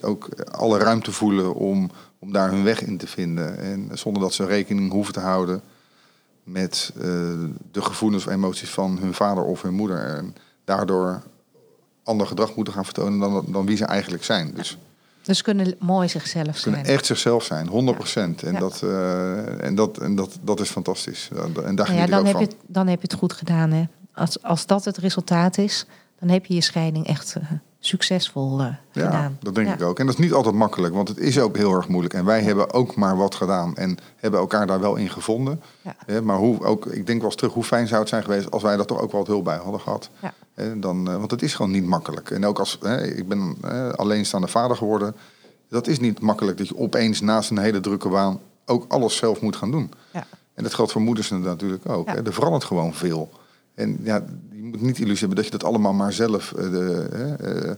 [0.03, 3.59] ook alle ruimte voelen om, om daar hun weg in te vinden.
[3.59, 5.61] En zonder dat ze rekening hoeven te houden
[6.47, 7.03] met eh,
[7.73, 9.99] de gevoelens of emoties van hun vader of hun moeder.
[10.17, 10.35] En
[10.65, 11.23] daardoor
[12.05, 14.53] ander gedrag moeten gaan vertonen dan, dan wie ze eigenlijk zijn.
[14.55, 14.79] Dus
[15.23, 16.97] Dus kunnen mooi zichzelf ze kunnen zijn.
[16.97, 18.43] echt zichzelf zijn, 100 procent.
[18.43, 18.59] En, Ja.
[18.59, 21.29] dat, eh, en, dat, en dat, dat is fantastisch.
[21.65, 22.41] En daar ja, dan heb, van.
[22.45, 23.71] je het, dan heb je het goed gedaan.
[23.71, 23.85] Hè?
[24.15, 25.87] Als, als dat het resultaat is,
[26.21, 27.51] dan heb je je scheiding echt eh,
[27.87, 29.39] succesvol eh, Ja, gedaan.
[29.41, 29.75] dat denk Ja.
[29.75, 29.99] ik ook.
[29.99, 32.15] En dat is niet altijd makkelijk, want het is ook heel erg moeilijk.
[32.15, 35.63] En wij hebben ook maar wat gedaan en hebben elkaar daar wel in gevonden.
[36.07, 36.21] Ja.
[36.21, 38.63] Maar hoe, ook, ik denk wel eens terug, hoe fijn zou het zijn geweest als
[38.63, 40.11] wij daar toch ook wel wat hulp bij hadden gehad.
[40.23, 40.33] Ja.
[40.75, 42.31] Dan, eh, want het is gewoon niet makkelijk.
[42.31, 42.79] En ook als
[43.17, 45.15] ik ben eh, alleenstaande vader geworden,
[45.69, 49.41] dat is niet makkelijk dat je opeens naast een hele drukke baan ook alles zelf
[49.41, 49.91] moet gaan doen.
[50.13, 50.27] Ja.
[50.55, 52.07] En dat geldt voor moeders natuurlijk ook.
[52.09, 52.15] Ja.
[52.15, 53.31] Er verandert gewoon veel.
[53.77, 57.07] En ja, je moet niet illusie hebben dat je dat allemaal maar zelf eh, de,
[57.41, 57.77] eh, eh,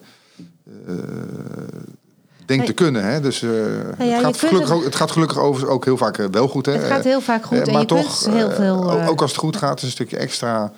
[2.46, 3.04] denkt te kunnen.
[3.04, 3.20] Hè.
[3.20, 6.66] Dus ja, het, je gaat gelukkig het- gaat gelukkig overigens ook heel vaak wel goed.
[6.66, 6.72] Hè.
[6.72, 8.90] Het gaat heel vaak goed en maar je toch, kunt heel veel...
[8.92, 10.72] ook- ook als het goed gaat, is een stukje extra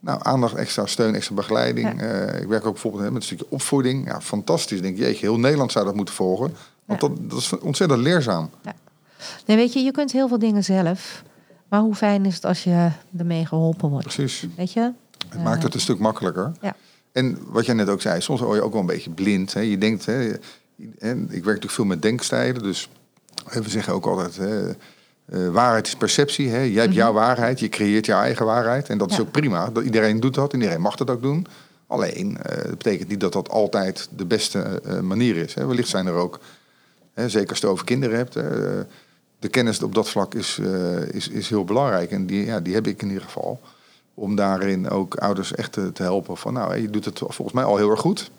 [0.00, 2.00] nou, aandacht, extra steun, extra begeleiding.
[2.00, 2.06] Ja.
[2.32, 4.06] Ik werk ook bijvoorbeeld hè, met een stukje opvoeding.
[4.06, 4.76] Ja, fantastisch.
[4.76, 6.54] Ik denk, jeetje, heel Nederland zou dat moeten volgen.
[6.84, 7.08] Want Ja.
[7.08, 8.50] dat, dat is ontzettend leerzaam.
[9.46, 11.22] Nee, weet je, je kunt heel veel dingen zelf.
[11.68, 14.06] Maar hoe fijn is het als je ermee geholpen wordt?
[14.06, 14.46] Precies.
[14.56, 14.92] Weet je?
[15.28, 16.52] Het maakt het een stuk makkelijker.
[16.60, 16.76] Ja.
[17.12, 19.54] En wat jij net ook zei, soms word je ook wel een beetje blind.
[19.54, 19.60] Hè.
[19.60, 20.30] Je denkt, hè,
[20.98, 22.88] en ik werk natuurlijk veel met denkstijlen, dus
[23.52, 26.48] we zeggen ook altijd, hè, eh, waarheid is perceptie.
[26.48, 26.60] Hè.
[26.60, 28.88] Jij hebt jouw waarheid, je creëert jouw eigen waarheid.
[28.88, 29.26] En dat is Mhm.
[29.26, 29.70] Ook prima.
[29.70, 31.46] Dat, iedereen doet dat, iedereen mag dat ook doen.
[31.86, 35.54] Alleen, eh, dat betekent niet dat dat altijd de beste eh, manier is.
[35.54, 35.66] Hè.
[35.66, 36.40] Wellicht zijn er ook,
[37.14, 38.36] hè, zeker als je het over kinderen hebt,
[39.38, 42.10] de kennis op dat vlak is, eh, is, is heel belangrijk.
[42.10, 43.60] En die, ja, die heb ik in ieder geval
[44.14, 46.36] om daarin ook ouders echt te, te helpen.
[46.36, 48.30] Van nou, je doet het volgens mij al heel erg goed.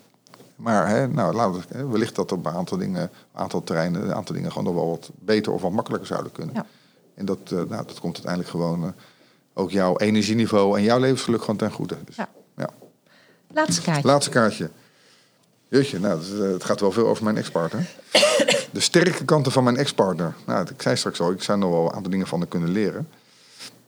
[0.56, 4.52] Maar hè, nou, wellicht dat op een aantal dingen, een aantal terreinen, een aantal dingen
[4.52, 6.54] gewoon nog wel wat beter of wat makkelijker zouden kunnen.
[6.54, 6.66] Ja.
[7.14, 8.90] En dat, eh, nou, dat komt uiteindelijk gewoon eh,
[9.54, 11.96] ook jouw energieniveau en jouw levensgeluk gewoon ten goede.
[12.04, 12.28] Dus, Ja.
[12.56, 12.68] ja.
[13.52, 14.06] Laatste kaartje.
[14.06, 14.70] Laatste kaartje.
[15.70, 17.86] Jeetje, nou, eh, het gaat wel veel over mijn ex-partner.
[18.72, 20.34] De sterke kanten van mijn ex-partner.
[20.46, 22.70] Nou, ik zei straks al, ik zou nog wel een aantal dingen van haar kunnen
[22.70, 23.08] leren.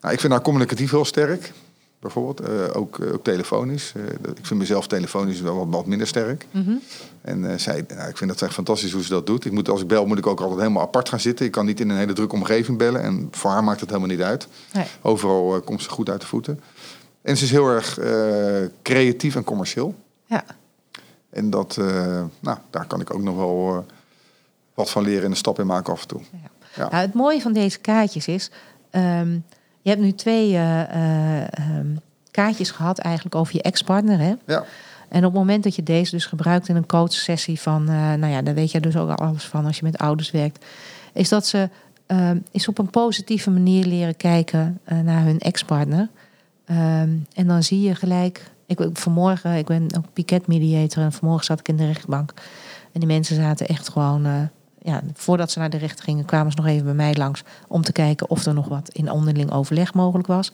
[0.00, 1.52] Nou, ik vind haar communicatief heel sterk.
[2.00, 3.92] Bijvoorbeeld, eh, ook, eh, ook telefonisch.
[4.36, 6.46] Ik vind mezelf telefonisch wel wat, wat minder sterk.
[6.50, 6.72] Mhm.
[7.20, 9.44] En zij, nou, ik vind dat echt fantastisch hoe ze dat doet.
[9.44, 11.46] Ik moet, als ik bel, moet ik ook altijd helemaal apart gaan zitten.
[11.46, 13.02] Ik kan niet in een hele drukke omgeving bellen.
[13.02, 14.48] En voor haar maakt het helemaal niet uit.
[14.72, 14.86] Nee.
[15.02, 16.60] Overal komt ze goed uit de voeten.
[17.22, 17.98] En ze is heel erg
[18.82, 19.94] creatief en commercieel.
[20.26, 20.44] Ja.
[21.32, 23.94] En dat, eh, nou, daar kan ik ook nog wel eh,
[24.74, 26.20] wat van leren en een stap in maken af en toe.
[26.30, 26.50] Ja.
[26.76, 26.88] Ja.
[26.90, 28.50] Nou, het mooie van deze kaartjes is,
[28.90, 29.32] ehm,
[29.82, 31.86] je hebt nu twee eh, eh, ehm,
[32.30, 34.18] kaartjes gehad eigenlijk over je ex-partner.
[34.18, 34.34] Hè?
[34.46, 34.64] Ja,
[35.08, 38.42] En op het moment dat je deze dus gebruikt in een coachsessie van, nou ja,
[38.42, 40.64] daar weet je dus ook al alles van als je met ouders werkt,
[41.12, 41.68] is dat ze
[42.06, 46.08] ehm, is op een positieve manier leren kijken naar hun ex-partner.
[47.34, 48.50] En dan zie je gelijk,
[48.80, 52.32] ik, vanmorgen, ik ben ook piket mediator en vanmorgen zat ik in de rechtbank.
[52.92, 54.42] En die mensen zaten echt gewoon, eh,
[54.82, 57.82] ja, voordat ze naar de rechter gingen, kwamen ze nog even bij mij langs om
[57.82, 60.52] te kijken of er nog wat in onderling overleg mogelijk was.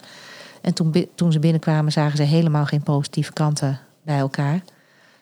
[0.61, 4.61] En toen, toen ze binnenkwamen, zagen ze helemaal geen positieve kanten bij elkaar.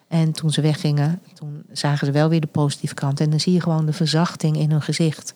[0.08, 3.20] En toen ze weggingen, toen zagen ze wel weer de positieve kant.
[3.20, 5.34] En dan zie je gewoon de verzachting in hun gezicht.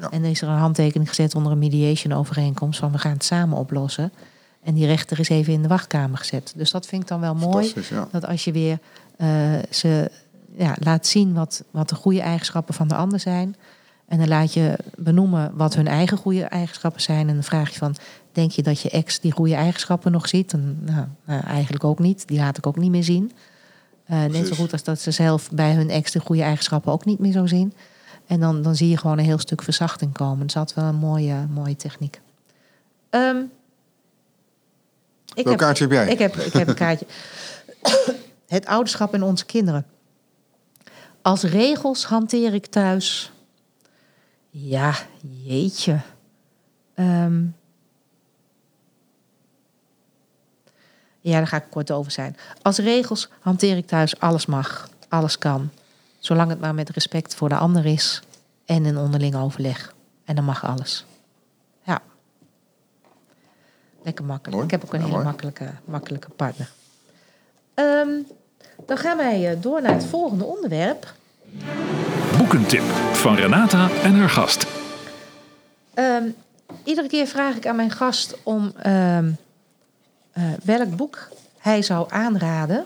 [0.00, 0.10] Ja.
[0.10, 3.24] En dan is er een handtekening gezet onder een mediation overeenkomst van we gaan het
[3.24, 4.12] samen oplossen.
[4.62, 6.52] En die rechter is even in de wachtkamer gezet.
[6.56, 7.72] Dus dat vind ik dan wel mooi.
[7.90, 8.08] Ja.
[8.10, 8.78] Dat als je weer
[9.16, 9.28] eh,
[9.70, 10.10] ze
[10.56, 13.56] ja, laat zien wat, wat de goede eigenschappen van de ander zijn.
[14.06, 17.28] En dan laat je benoemen wat hun eigen goede eigenschappen zijn.
[17.28, 17.96] En dan vraag je van,
[18.32, 20.52] denk je dat je ex die goede eigenschappen nog ziet?
[20.52, 22.28] En, nou, nou, eigenlijk ook niet.
[22.28, 23.32] Die laat ik ook niet meer zien.
[24.04, 27.04] Eh, net zo goed als dat ze zelf bij hun ex de goede eigenschappen ook
[27.04, 27.72] niet meer zo zien.
[28.26, 30.42] En dan, dan zie je gewoon een heel stuk verzachting komen.
[30.44, 32.20] Dus dat is wel een mooie, mooie techniek.
[33.10, 33.36] Ehm,
[35.34, 36.08] ik Welk kaartje heb jij?
[36.08, 37.06] ik heb, ik heb een kaartje.
[38.46, 39.86] Het ouderschap en onze kinderen.
[41.22, 43.32] Als regels hanteer ik thuis.
[44.50, 46.00] Ja, jeetje.
[46.94, 47.44] Ehm.
[51.20, 52.36] ja, daar ga ik kort over zijn.
[52.62, 55.70] Als regels hanteer ik thuis alles mag, alles kan.
[56.18, 58.22] Zolang het maar met respect voor de ander is
[58.64, 59.94] en een onderling overleg.
[60.24, 61.04] En dan mag alles.
[64.02, 64.52] Lekker makkelijk.
[64.52, 64.64] Mooi.
[64.64, 65.28] Ik heb ook een Ja, hele mooi.
[65.28, 66.70] makkelijke, makkelijke partner.
[67.74, 68.08] Ehm,
[68.86, 71.12] dan gaan wij eh, door naar het volgende onderwerp.
[72.38, 72.82] Boekentip
[73.12, 74.66] van Renata en haar gast.
[75.94, 76.24] Ehm,
[76.84, 79.30] iedere keer vraag ik aan mijn gast om ehm,
[80.32, 81.28] eh, welk boek
[81.58, 82.84] hij zou aanraden.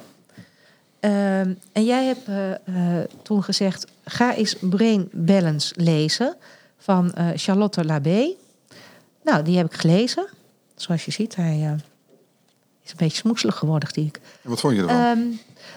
[1.01, 2.29] Ehm, en jij hebt
[2.64, 6.37] eh, toen gezegd: ga eens Brain Balance lezen
[6.79, 8.35] van eh, Charlotte Labé.
[9.23, 10.27] Nou, die heb ik gelezen.
[10.77, 11.72] Zoals je ziet, hij eh,
[12.83, 14.20] is een beetje smoeselig geworden, zie ik.
[14.43, 14.97] En wat vond je ervan?
[14.97, 15.20] Ehm,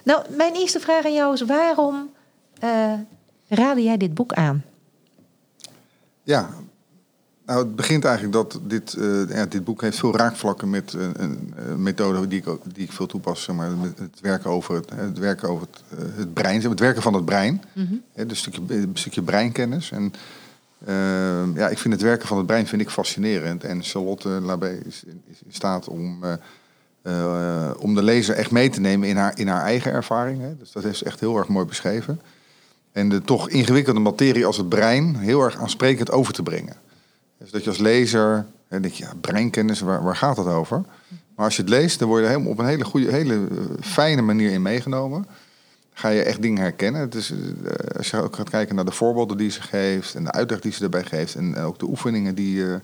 [0.04, 2.10] nou, mijn eerste vraag aan jou is: waarom
[2.60, 2.94] eh
[3.48, 4.64] raadde jij dit boek aan?
[6.24, 6.50] Ja,
[7.46, 11.54] nou, het begint eigenlijk dat dit, eh, ja, dit boek heeft veel raakvlakken met een,
[11.78, 13.44] methode die ik, die ik veel toepas.
[13.44, 17.14] Zeg maar, het werken over het, het, werken over het, het brein, het werken van
[17.14, 17.64] het brein.
[18.14, 19.92] Hè, dus een stukje, een stukje breinkennis.
[19.92, 20.14] En
[20.86, 23.64] eh, ja, ik vind het werken van het brein vind ik fascinerend.
[23.64, 26.34] En Charlotte Labé is, in staat om, eh,
[27.02, 30.42] eh, om de lezer echt mee te nemen in haar, in haar eigen ervaring.
[30.42, 30.58] Hè.
[30.58, 32.22] Dus dat is echt heel erg mooi beschreven.
[32.92, 36.76] En de toch ingewikkelde materie als het brein heel erg aansprekend over te brengen.
[37.38, 40.84] Dus dat je als lezer, hè, denk je, ja, breinkennis, waar, waar gaat het over?
[41.36, 43.58] Maar als je het leest, dan word je helemaal op een hele goede, hele eh,
[43.82, 45.26] fijne manier in meegenomen.
[46.00, 47.02] Ga je echt dingen herkennen.
[47.02, 50.24] Het is, eh, als je ook gaat kijken naar de voorbeelden die ze geeft en
[50.24, 52.76] de uitleg die ze erbij geeft en ook de oefeningen die, eh,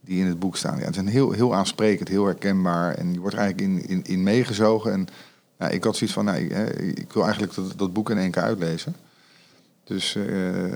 [0.00, 0.78] die in het boek staan.
[0.78, 4.22] Ja, het zijn heel, heel aansprekend, heel herkenbaar en je wordt eigenlijk in, in, in
[4.22, 4.92] meegezogen.
[4.92, 5.06] En
[5.58, 6.52] ja, ik had zoiets van, nou, ik,
[6.98, 8.96] ik wil eigenlijk dat, dat boek in één keer uitlezen.
[9.84, 10.66] Dus eh,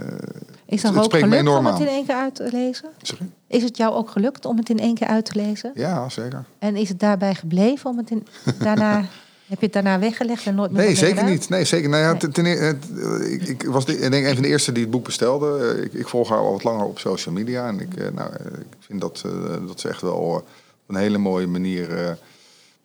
[0.65, 2.89] Is Het dat ook spreekt me gelukt om het in één keer uit te lezen?
[3.03, 3.31] sorry.
[3.47, 5.71] Is het jou ook gelukt om het in één keer uit te lezen?
[5.75, 6.45] Ja, zeker.
[6.59, 8.27] En is het daarbij gebleven om het in,
[8.59, 9.05] daarna...
[9.49, 11.31] heb je het daarna weggelegd en nooit meer Nee, zeker gedaan?
[11.31, 11.49] niet.
[11.49, 11.89] Nee, zeker.
[11.89, 12.19] Nou ja, Nee.
[12.21, 14.73] ten, ten eer- het, eh, ik, ik was de, ik denk een van de eerste
[14.73, 15.75] die het boek bestelde.
[15.77, 17.69] Eh, Ik, ik volg haar al wat langer op social media.
[17.69, 20.45] En ik, eh, nou, eh, ik vind dat, eh, dat ze echt wel eh, op
[20.87, 22.13] een hele mooie manier eh,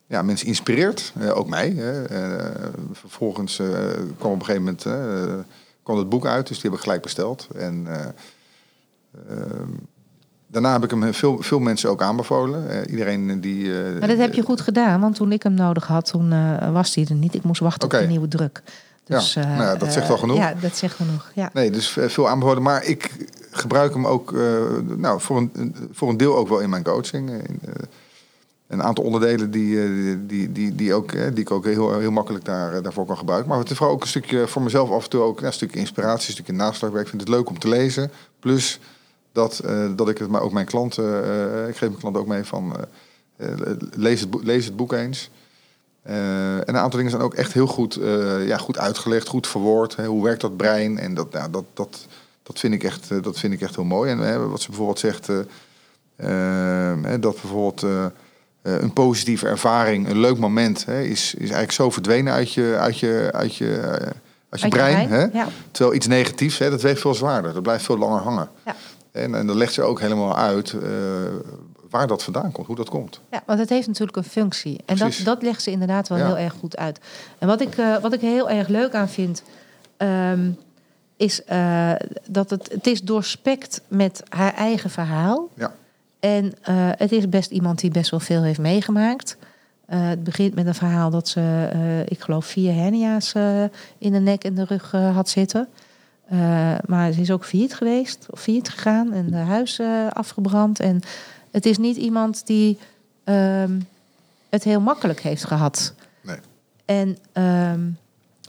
[0.07, 1.14] ja, mensen inspireert.
[1.20, 1.70] Eh, ook mij.
[1.70, 2.03] Hè.
[2.03, 3.68] Eh, vervolgens eh,
[4.18, 5.34] kwam op een gegeven moment eh,
[5.84, 6.47] kwam het boek uit.
[6.47, 7.47] Dus die heb ik gelijk besteld.
[7.55, 8.05] En eh,
[9.30, 9.70] ehm,
[10.54, 12.70] daarna heb ik hem veel, veel mensen ook aanbevolen.
[12.70, 13.84] Eh, iedereen die...
[13.84, 16.72] eh, Maar dat heb je goed gedaan, want toen ik hem nodig had, toen eh,
[16.72, 17.34] was hij er niet.
[17.34, 18.62] Ik moest wachten op de nieuwe druk.
[19.06, 20.38] Ja, Dus, eh, nou ja, dat zegt al genoeg.
[20.38, 21.32] Ja, dat zegt genoeg.
[21.36, 21.49] Ja.
[21.54, 22.64] Nee, dus veel aanbevolen.
[22.64, 23.12] Maar ik
[23.51, 24.32] gebruik hem ook
[24.97, 27.30] nou, voor, een, voor een deel ook wel in mijn coaching.
[27.30, 27.60] In,
[28.68, 29.78] een aantal onderdelen die,
[30.26, 33.49] die, die, die, ook, die ik ook heel, heel makkelijk daar, daarvoor kan gebruiken.
[33.49, 35.54] Maar het is vooral ook een stukje voor mezelf af en toe ook ja, een
[35.54, 37.04] stukje inspiratie, een stukje naslagwerk.
[37.04, 38.12] Ik vind het leuk om te lezen.
[38.39, 38.80] Plus
[39.34, 42.28] dat, eh, dat ik het maar ook mijn klanten, eh, ik geef mijn klanten ook
[42.28, 42.76] mee van
[43.38, 43.48] eh,
[43.96, 45.30] lees, het boek, lees het boek eens.
[46.04, 48.00] En een aantal dingen zijn ook echt heel goed,
[48.46, 49.96] ja, goed uitgelegd, goed verwoord.
[49.96, 50.98] Hè, hoe werkt dat brein?
[51.00, 52.08] En dat, ja, dat, dat,
[52.44, 54.12] dat, vind ik echt, dat vind ik echt heel mooi.
[54.12, 55.40] En hè, wat ze bijvoorbeeld zegt, eh,
[56.16, 57.86] eh, hè, dat bijvoorbeeld
[58.62, 63.00] een positieve ervaring, een leuk moment, hè, is, is eigenlijk zo verdwenen uit je, uit
[63.00, 64.12] je, uit je, uit je
[64.54, 65.08] Uit je brein.
[65.08, 65.40] brein, Hè?
[65.40, 65.48] ja.
[65.72, 67.54] Terwijl iets negatiefs, hè, dat weegt veel zwaarder.
[67.54, 68.50] Dat blijft veel langer hangen.
[68.66, 68.76] Ja.
[69.14, 70.89] En, en dan legt ze ook helemaal uit eh,
[71.89, 73.20] waar dat vandaan komt, hoe dat komt.
[73.32, 74.78] Ja, want het heeft natuurlijk een functie.
[74.78, 75.26] En dat, Precies.
[75.26, 76.26] dat legt ze inderdaad wel Ja.
[76.26, 76.99] heel erg goed uit.
[77.39, 79.43] En wat ik, eh, wat ik heel erg leuk aan vind,
[79.97, 80.49] ehm,
[81.18, 81.91] is eh,
[82.28, 85.49] dat het, het is doorspekt met haar eigen verhaal.
[85.53, 85.74] Ja.
[86.20, 86.53] En
[86.97, 89.38] het is best iemand die best wel veel heeft meegemaakt.
[89.86, 91.70] Het begint met een verhaal dat ze,
[92.07, 93.34] ik geloof, vier hernia's
[93.97, 95.68] in de nek en de rug had zitten.
[96.34, 100.80] Eh, maar ze is ook failliet geweest, of failliet gegaan en de huis eh, afgebrand.
[100.80, 101.02] En
[101.52, 102.78] het is niet iemand die
[103.24, 103.80] ehm,
[104.50, 105.94] het heel makkelijk heeft gehad.
[106.22, 106.38] Nee.
[106.86, 107.82] En ehm,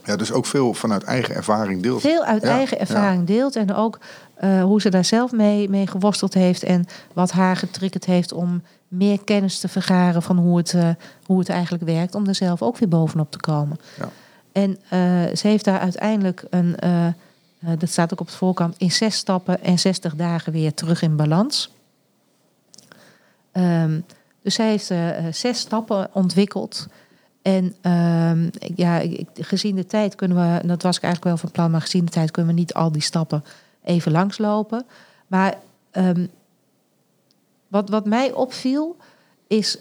[0.03, 2.01] Ja, dus ook veel vanuit eigen ervaring deelt.
[2.01, 3.55] veel uit Ja, eigen ervaring deelt.
[3.55, 3.99] En ook
[4.33, 6.63] eh, hoe ze daar zelf mee, mee geworsteld heeft.
[6.63, 10.75] En wat haar getriggerd heeft om meer kennis te vergaren van hoe het,
[11.25, 12.15] hoe het eigenlijk werkt.
[12.15, 13.79] Om er zelf ook weer bovenop te komen.
[13.99, 14.09] Ja.
[14.51, 14.77] En
[15.37, 16.75] ze heeft daar uiteindelijk een,
[17.59, 21.01] eh, dat staat ook op het voorkant, in zes stappen en 60 dagen weer terug
[21.01, 21.73] in balans.
[23.51, 23.99] Ehm,
[24.41, 26.87] dus zij heeft eh, eh, zes stappen ontwikkeld.
[27.41, 29.01] En ehm, ja,
[29.33, 32.05] gezien de tijd kunnen we, en dat was ik eigenlijk wel van plan, maar gezien
[32.05, 33.43] de tijd kunnen we niet al die stappen
[33.83, 34.85] even langslopen.
[35.27, 35.57] Maar
[35.91, 36.27] ehm,
[37.67, 38.97] wat, wat mij opviel
[39.47, 39.79] is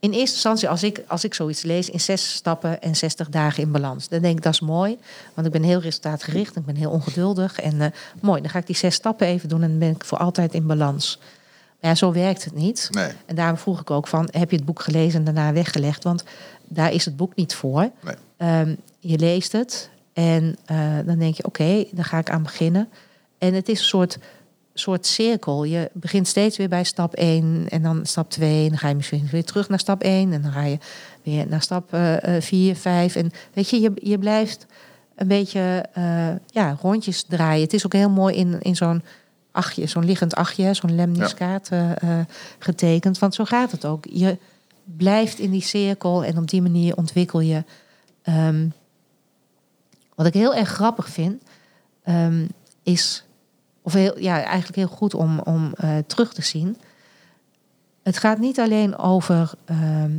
[0.00, 3.62] in eerste instantie, als ik, als ik zoiets lees, in zes stappen en 60 dagen
[3.62, 4.08] in balans.
[4.08, 4.98] Dan denk ik, dat is mooi,
[5.34, 7.60] want ik ben heel resultaatgericht, ik ben heel ongeduldig.
[7.60, 7.86] En eh,
[8.20, 10.54] mooi, dan ga ik die zes stappen even doen en dan ben ik voor altijd
[10.54, 11.18] in balans.
[11.80, 12.88] Maar ja, zo werkt het niet.
[12.90, 16.04] Nee, En daarom vroeg ik ook van, heb je het boek gelezen en daarna weggelegd?
[16.04, 16.24] Want
[16.64, 17.90] daar is het boek niet voor.
[18.00, 18.14] nee.
[18.36, 22.88] Ehm, je leest het en eh, dan denk je, oké, dan ga ik aan beginnen.
[23.38, 24.18] En het is een soort,
[24.74, 25.64] soort cirkel.
[25.64, 28.62] Je begint steeds weer bij stap 1 en dan stap 2.
[28.62, 30.32] En dan ga je misschien weer terug naar stap 1.
[30.32, 30.78] En dan ga je
[31.22, 31.96] weer naar stap
[32.38, 33.16] 4, 5.
[33.16, 34.66] En weet je, je, je blijft
[35.20, 37.62] een beetje eh, ja, rondjes draaien.
[37.62, 39.02] Het is ook heel mooi in, in zo'n
[39.50, 42.26] achtje, zo'n liggend achtje, zo'n lemniskaat eh, eh,
[42.58, 43.18] getekend.
[43.18, 44.04] Want zo gaat het ook.
[44.10, 44.38] Je
[44.84, 47.64] blijft in die cirkel en op die manier ontwikkel je.
[48.22, 48.68] ehm,
[50.14, 51.42] wat ik heel erg grappig vind,
[52.02, 52.46] ehm,
[52.82, 53.24] is,
[53.82, 56.76] of heel, ja, eigenlijk heel goed om, om eh, terug te zien.
[58.02, 60.18] Het gaat niet alleen over ehm,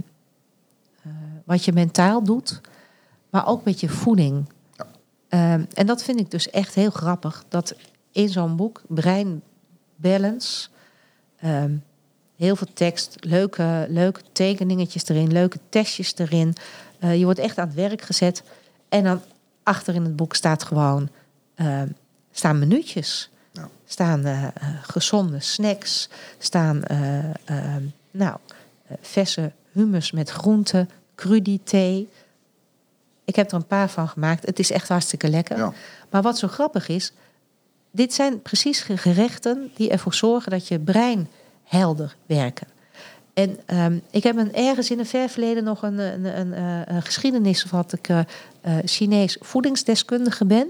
[1.04, 1.12] eh,
[1.46, 2.62] wat je mentaal doet,
[3.30, 4.46] maar ook met je voeding.
[4.76, 4.88] Ja.
[5.28, 7.44] Ehm, en dat vind ik dus echt heel grappig.
[7.48, 7.76] Dat
[8.12, 9.42] in zo'n boek, Brein
[9.96, 10.70] Balance,
[11.40, 11.76] ehm,
[12.36, 16.56] heel veel tekst, leuke, leuke tekeningetjes erin, leuke testjes erin.
[17.00, 18.44] Eh, je wordt echt aan het werk gezet.
[18.90, 19.22] En dan
[19.64, 21.10] achter in het boek staat gewoon,
[22.32, 23.32] staan minuutjes.
[23.92, 26.10] Staan eh, eh, gezonde snacks.
[26.38, 28.38] Staan eh, ehm, nou,
[29.02, 32.06] verse hummus met groenten, crudité.
[33.26, 34.46] Ik heb er een paar van gemaakt.
[34.46, 35.58] Het is echt hartstikke lekker.
[35.58, 35.74] Ja.
[36.10, 37.12] Maar wat zo grappig is,
[37.92, 41.28] dit zijn precies gerechten die ervoor zorgen dat je brein
[41.64, 42.68] helder werken.
[43.34, 46.62] En ehm, ik heb een, ergens in een ver verleden nog een, een, een,
[46.96, 48.24] een geschiedenis wat ik eh,
[48.86, 50.68] Chinees voedingsdeskundige ben.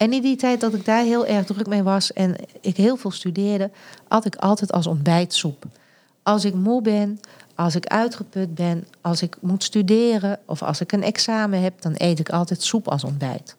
[0.00, 2.96] En in die tijd dat ik daar heel erg druk mee was en ik heel
[2.96, 3.70] veel studeerde,
[4.08, 5.64] had ik altijd als ontbijt soep.
[6.22, 7.20] Als ik moe ben,
[7.54, 11.92] als ik uitgeput ben, als ik moet studeren of als ik een examen heb, dan
[11.96, 13.56] eet ik altijd soep als ontbijt.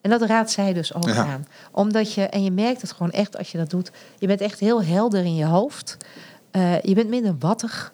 [0.00, 1.24] En dat raadt zij dus ook Ja.
[1.26, 1.46] aan.
[1.70, 4.60] Omdat je, en je merkt het gewoon echt als je dat doet, je bent echt
[4.60, 5.96] heel helder in je hoofd.
[6.50, 7.92] Eh, je bent minder wattig.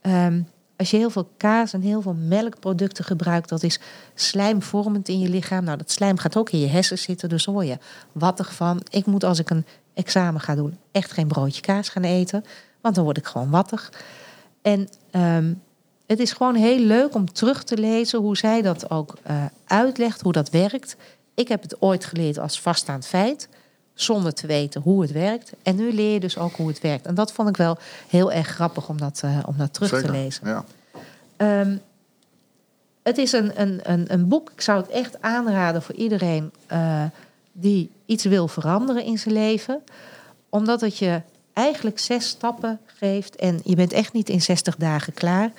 [0.00, 0.40] Ehm,
[0.76, 3.80] als je heel veel kaas en heel veel melkproducten gebruikt, dat is
[4.14, 5.64] slijmvormend in je lichaam.
[5.64, 7.78] Nou, dat slijm gaat ook in je hersens zitten, dus word je
[8.12, 8.80] wattig van.
[8.90, 12.44] Ik moet als ik een examen ga doen, echt geen broodje kaas gaan eten,
[12.80, 13.92] want dan word ik gewoon wattig.
[14.62, 15.54] En ehm,
[16.06, 20.20] het is gewoon heel leuk om terug te lezen hoe zij dat ook eh, uitlegt,
[20.20, 20.96] hoe dat werkt.
[21.34, 23.48] Ik heb het ooit geleerd als vaststaand feit,
[23.94, 25.52] zonder te weten hoe het werkt.
[25.62, 27.06] En nu leer je dus ook hoe het werkt.
[27.06, 27.78] En dat vond ik wel
[28.08, 30.06] heel erg grappig om dat, eh, om dat terug Zeker.
[30.06, 30.48] te lezen.
[30.48, 30.64] Ja.
[31.36, 31.76] Ehm,
[33.02, 34.50] het is een, een, een, een boek.
[34.50, 37.04] Ik zou het echt aanraden voor iedereen eh,
[37.52, 39.82] die iets wil veranderen in zijn leven.
[40.48, 41.20] Omdat het je
[41.52, 43.36] eigenlijk zes stappen geeft.
[43.36, 45.50] En je bent echt niet in 60 dagen klaar.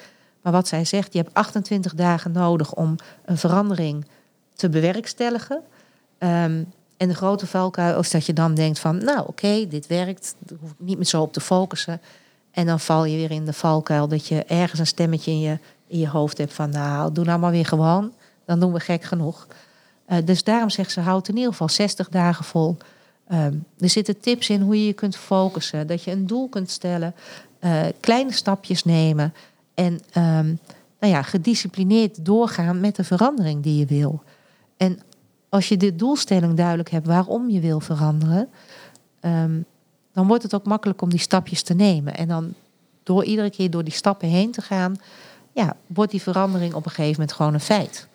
[0.42, 4.06] Maar wat zij zegt, je hebt 28 dagen nodig om een verandering
[4.54, 5.62] te bewerkstelligen.
[6.18, 6.64] Ehm,
[7.08, 10.36] de grote valkuil is dat je dan denkt van, nou oké, dit werkt.
[10.60, 12.02] Hoef ik niet meer zo op te focussen.
[12.52, 15.60] En dan val je weer in de valkuil dat je ergens een stemmetje in je,
[15.88, 18.12] in je hoofd hebt van, nou doe nou maar weer gewoon.
[18.46, 19.48] Dan doen we gek genoeg.
[20.06, 22.78] Eh, dus daarom zegt ze, houd in ieder geval 60 dagen vol.
[23.28, 25.88] Ehm, er zitten tips in hoe je je kunt focussen.
[25.88, 27.16] Dat je een doel kunt stellen.
[27.60, 29.34] eh, kleine stapjes nemen.
[29.74, 30.54] En ehm,
[31.00, 34.24] nou ja, gedisciplineerd doorgaan met de verandering die je wil.
[34.78, 35.00] En
[35.56, 38.50] als je de doelstelling duidelijk hebt waarom je wil veranderen,
[39.20, 39.62] ehm,
[40.14, 42.16] dan wordt het ook makkelijk om die stapjes te nemen.
[42.16, 42.54] En dan
[43.04, 44.96] door iedere keer door die stappen heen te gaan,
[45.52, 48.08] ja, wordt die verandering op een gegeven moment gewoon een feit.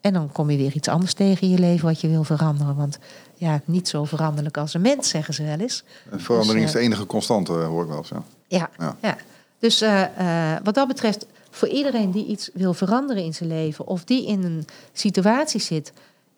[0.00, 2.76] En dan kom je weer iets anders tegen in je leven wat je wil veranderen.
[2.76, 2.98] Want
[3.34, 5.84] ja, niet zo veranderlijk als een mens, zeggen ze wel eens.
[6.10, 8.08] En Verandering Dus, is de enige constante, hoor ik wel eens.
[8.08, 8.22] Ja.
[8.48, 8.96] Ja, Ja.
[9.00, 9.16] ja.
[9.58, 13.86] dus eh, eh, wat dat betreft, voor iedereen die iets wil veranderen in zijn leven,
[13.86, 15.92] of die in een situatie zit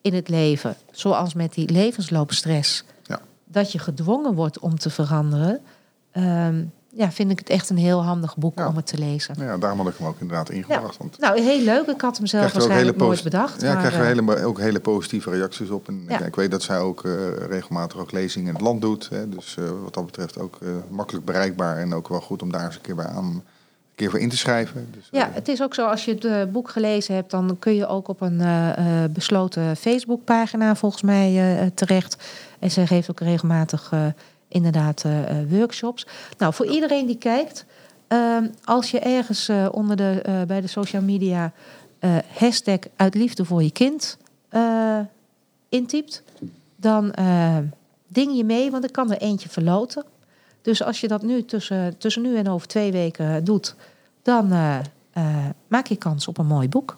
[0.07, 3.21] in het leven, zoals met die levensloopstress, Ja.
[3.45, 5.61] dat je gedwongen wordt om te veranderen,
[6.13, 8.69] ehm, ja, vind ik het echt een heel handig boek Ja.
[8.69, 9.35] om het te lezen.
[9.39, 10.97] Ja, daarom had ik hem ook inderdaad ingebracht.
[10.97, 11.87] Want Nou, heel leuk.
[11.87, 13.61] Ik had hem zelf waarschijnlijk nooit bedacht.
[13.61, 15.89] ja, ik maar, krijg er eh, hele, ook hele positieve reacties op.
[15.89, 17.13] En ik, ik weet dat zij ook eh,
[17.49, 19.09] regelmatig ook lezingen in het land doet.
[19.09, 21.77] Hè, dus eh, wat dat betreft ook eh, makkelijk bereikbaar.
[21.77, 23.43] En ook wel goed om daar eens een keer bij aan
[23.97, 24.89] keer voor in te schrijven.
[24.91, 27.57] Dus, Ja, eh, het is ook zo, als je het eh, boek gelezen hebt, dan
[27.59, 32.17] kun je ook op een eh, besloten Facebookpagina volgens mij terecht.
[32.59, 33.93] En zij geeft ook regelmatig
[34.49, 35.05] inderdaad
[35.49, 36.07] workshops.
[36.39, 37.65] Nou, voor iedereen die kijkt,
[38.09, 41.53] ehm, als je ergens onder de, bij de social media
[42.27, 44.19] hashtag uit liefde voor je kind
[45.69, 46.23] intypt,
[46.77, 47.15] dan
[48.09, 50.05] ding je mee, want ik kan er eentje verloten.
[50.67, 53.75] Dus als je dat nu tussen, tussen nu en over twee weken doet,
[54.23, 54.79] dan eh,
[55.13, 55.25] eh,
[55.69, 56.97] maak je kans op een mooi boek.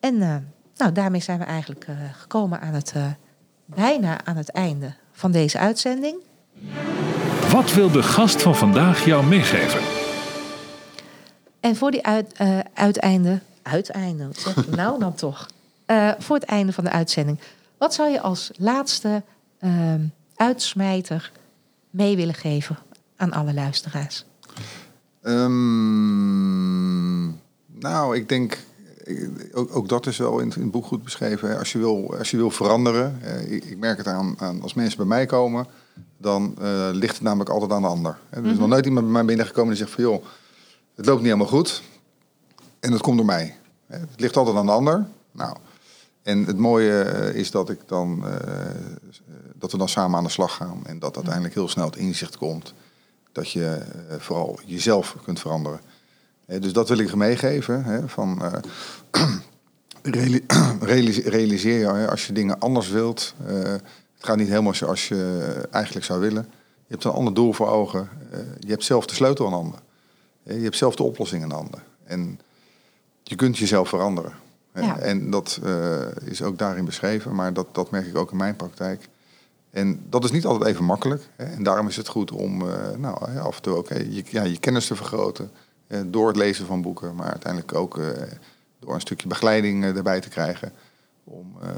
[0.00, 0.36] En eh,
[0.76, 3.06] nou, daarmee zijn we eigenlijk eh, gekomen aan het, eh,
[3.64, 6.16] bijna aan het einde van deze uitzending.
[7.50, 9.80] Wat wil de gast van vandaag jou meegeven?
[11.60, 15.46] En voor die uit, eh, uiteinde, uiteinde, wat zeg ik nou dan toch?
[15.86, 17.38] Eh, voor het einde van de uitzending.
[17.78, 19.22] Wat zou je als laatste
[19.58, 20.00] ehm,
[20.36, 21.32] uitsmijter
[21.92, 22.78] mee willen geven
[23.16, 24.24] aan alle luisteraars?
[25.22, 27.26] Ehm,
[27.80, 28.58] nou, ik denk,
[29.52, 31.48] ook, ook dat is wel in, het- in het boek goed beschreven.
[31.48, 31.58] hè.
[31.58, 34.74] Als je wil, als je wil veranderen, eh, ik, ik merk het aan, aan als
[34.74, 35.66] mensen bij mij komen,
[36.18, 38.18] dan eh, ligt het namelijk altijd aan de ander.
[38.30, 38.40] hè.
[38.42, 40.24] Er is nog nooit iemand bij mij binnengekomen die zegt van joh,
[40.94, 41.82] het loopt niet helemaal goed
[42.80, 43.56] en dat komt door mij.
[43.86, 43.98] hè.
[43.98, 45.06] Het ligt altijd aan de ander.
[45.32, 45.56] Nou,
[46.22, 48.36] en het mooie eh, is dat ik dan eh,
[49.54, 52.36] dat we dan samen aan de slag gaan en dat uiteindelijk heel snel het inzicht
[52.36, 52.74] komt
[53.32, 53.66] dat je
[54.08, 55.80] eh, vooral jezelf kunt veranderen.
[56.46, 57.84] Eh, dus dat wil ik meegeven.
[57.84, 58.52] Hè, van, eh,
[60.80, 63.34] realis- realiseer je als je dingen anders wilt.
[63.46, 63.54] eh,
[64.14, 66.42] het gaat niet helemaal zoals je eigenlijk zou willen.
[66.86, 68.08] Je hebt een ander doel voor ogen.
[68.30, 69.80] eh, je hebt zelf de sleutel aan handen.
[70.42, 71.82] Eh, je hebt zelf de oplossing aan handen.
[72.04, 72.40] En
[73.22, 74.32] je kunt jezelf veranderen.
[74.74, 74.98] Ja.
[74.98, 77.34] En dat eh, is ook daarin beschreven.
[77.34, 79.08] Maar dat, dat merk ik ook in mijn praktijk.
[79.70, 81.22] En dat is niet altijd even makkelijk.
[81.36, 81.44] Hè.
[81.44, 84.42] En daarom is het goed om eh, nou, af en toe ook hè, je, ja,
[84.42, 85.50] je kennis te vergroten.
[85.86, 87.14] eh, door het lezen van boeken.
[87.14, 88.06] Maar uiteindelijk ook eh,
[88.78, 90.72] door een stukje begeleiding eh, erbij te krijgen.
[91.24, 91.68] Om, eh,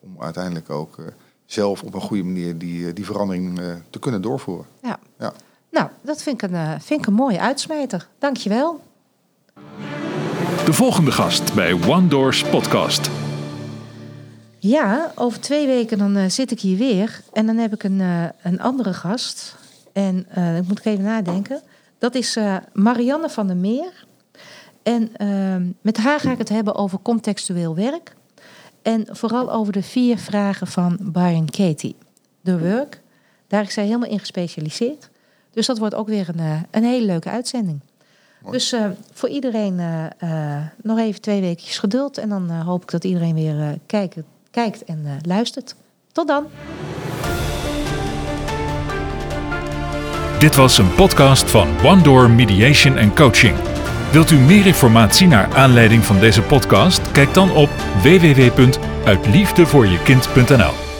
[0.00, 1.04] om uiteindelijk ook eh,
[1.44, 4.66] zelf op een goede manier die, eh, die verandering eh, te kunnen doorvoeren.
[4.82, 4.98] Ja.
[5.18, 5.32] Ja.
[5.70, 8.08] Nou, dat vind ik een, eh, vind ik een mooie uitsmijter.
[8.18, 8.80] Dankjewel.
[10.66, 13.10] De volgende gast bij One Doors Podcast.
[14.58, 17.20] Ja, over twee weken dan eh, zit ik hier weer.
[17.32, 19.56] En dan heb ik een, eh, een andere gast.
[19.92, 21.62] En eh, ik moet even nadenken.
[21.98, 22.38] Dat is
[22.72, 24.06] Marianne van der Meer.
[24.82, 28.16] En ehm, met haar ga ik het hebben over contextueel werk.
[28.82, 31.96] En vooral over de vier vragen van Byron Katie.
[32.42, 33.02] The Work.
[33.46, 35.10] Daar is zij helemaal in gespecialiseerd.
[35.50, 37.80] Dus dat wordt ook weer een, een hele leuke uitzending.
[38.46, 38.58] Mooi.
[38.58, 40.04] Dus eh, voor iedereen eh,
[40.56, 42.18] eh, nog even twee weekjes geduld.
[42.18, 44.16] En dan eh, hoop ik dat iedereen weer eh, kijkt,
[44.50, 45.74] kijkt en eh, luistert.
[46.12, 46.46] Tot dan.
[50.38, 53.56] Dit was een podcast van One Door Mediation and Coaching.
[54.12, 57.10] Wilt u meer informatie naar aanleiding van deze podcast?
[57.12, 57.68] Kijk dan op
[58.02, 60.95] www.uitliefdevoorjekind.nl.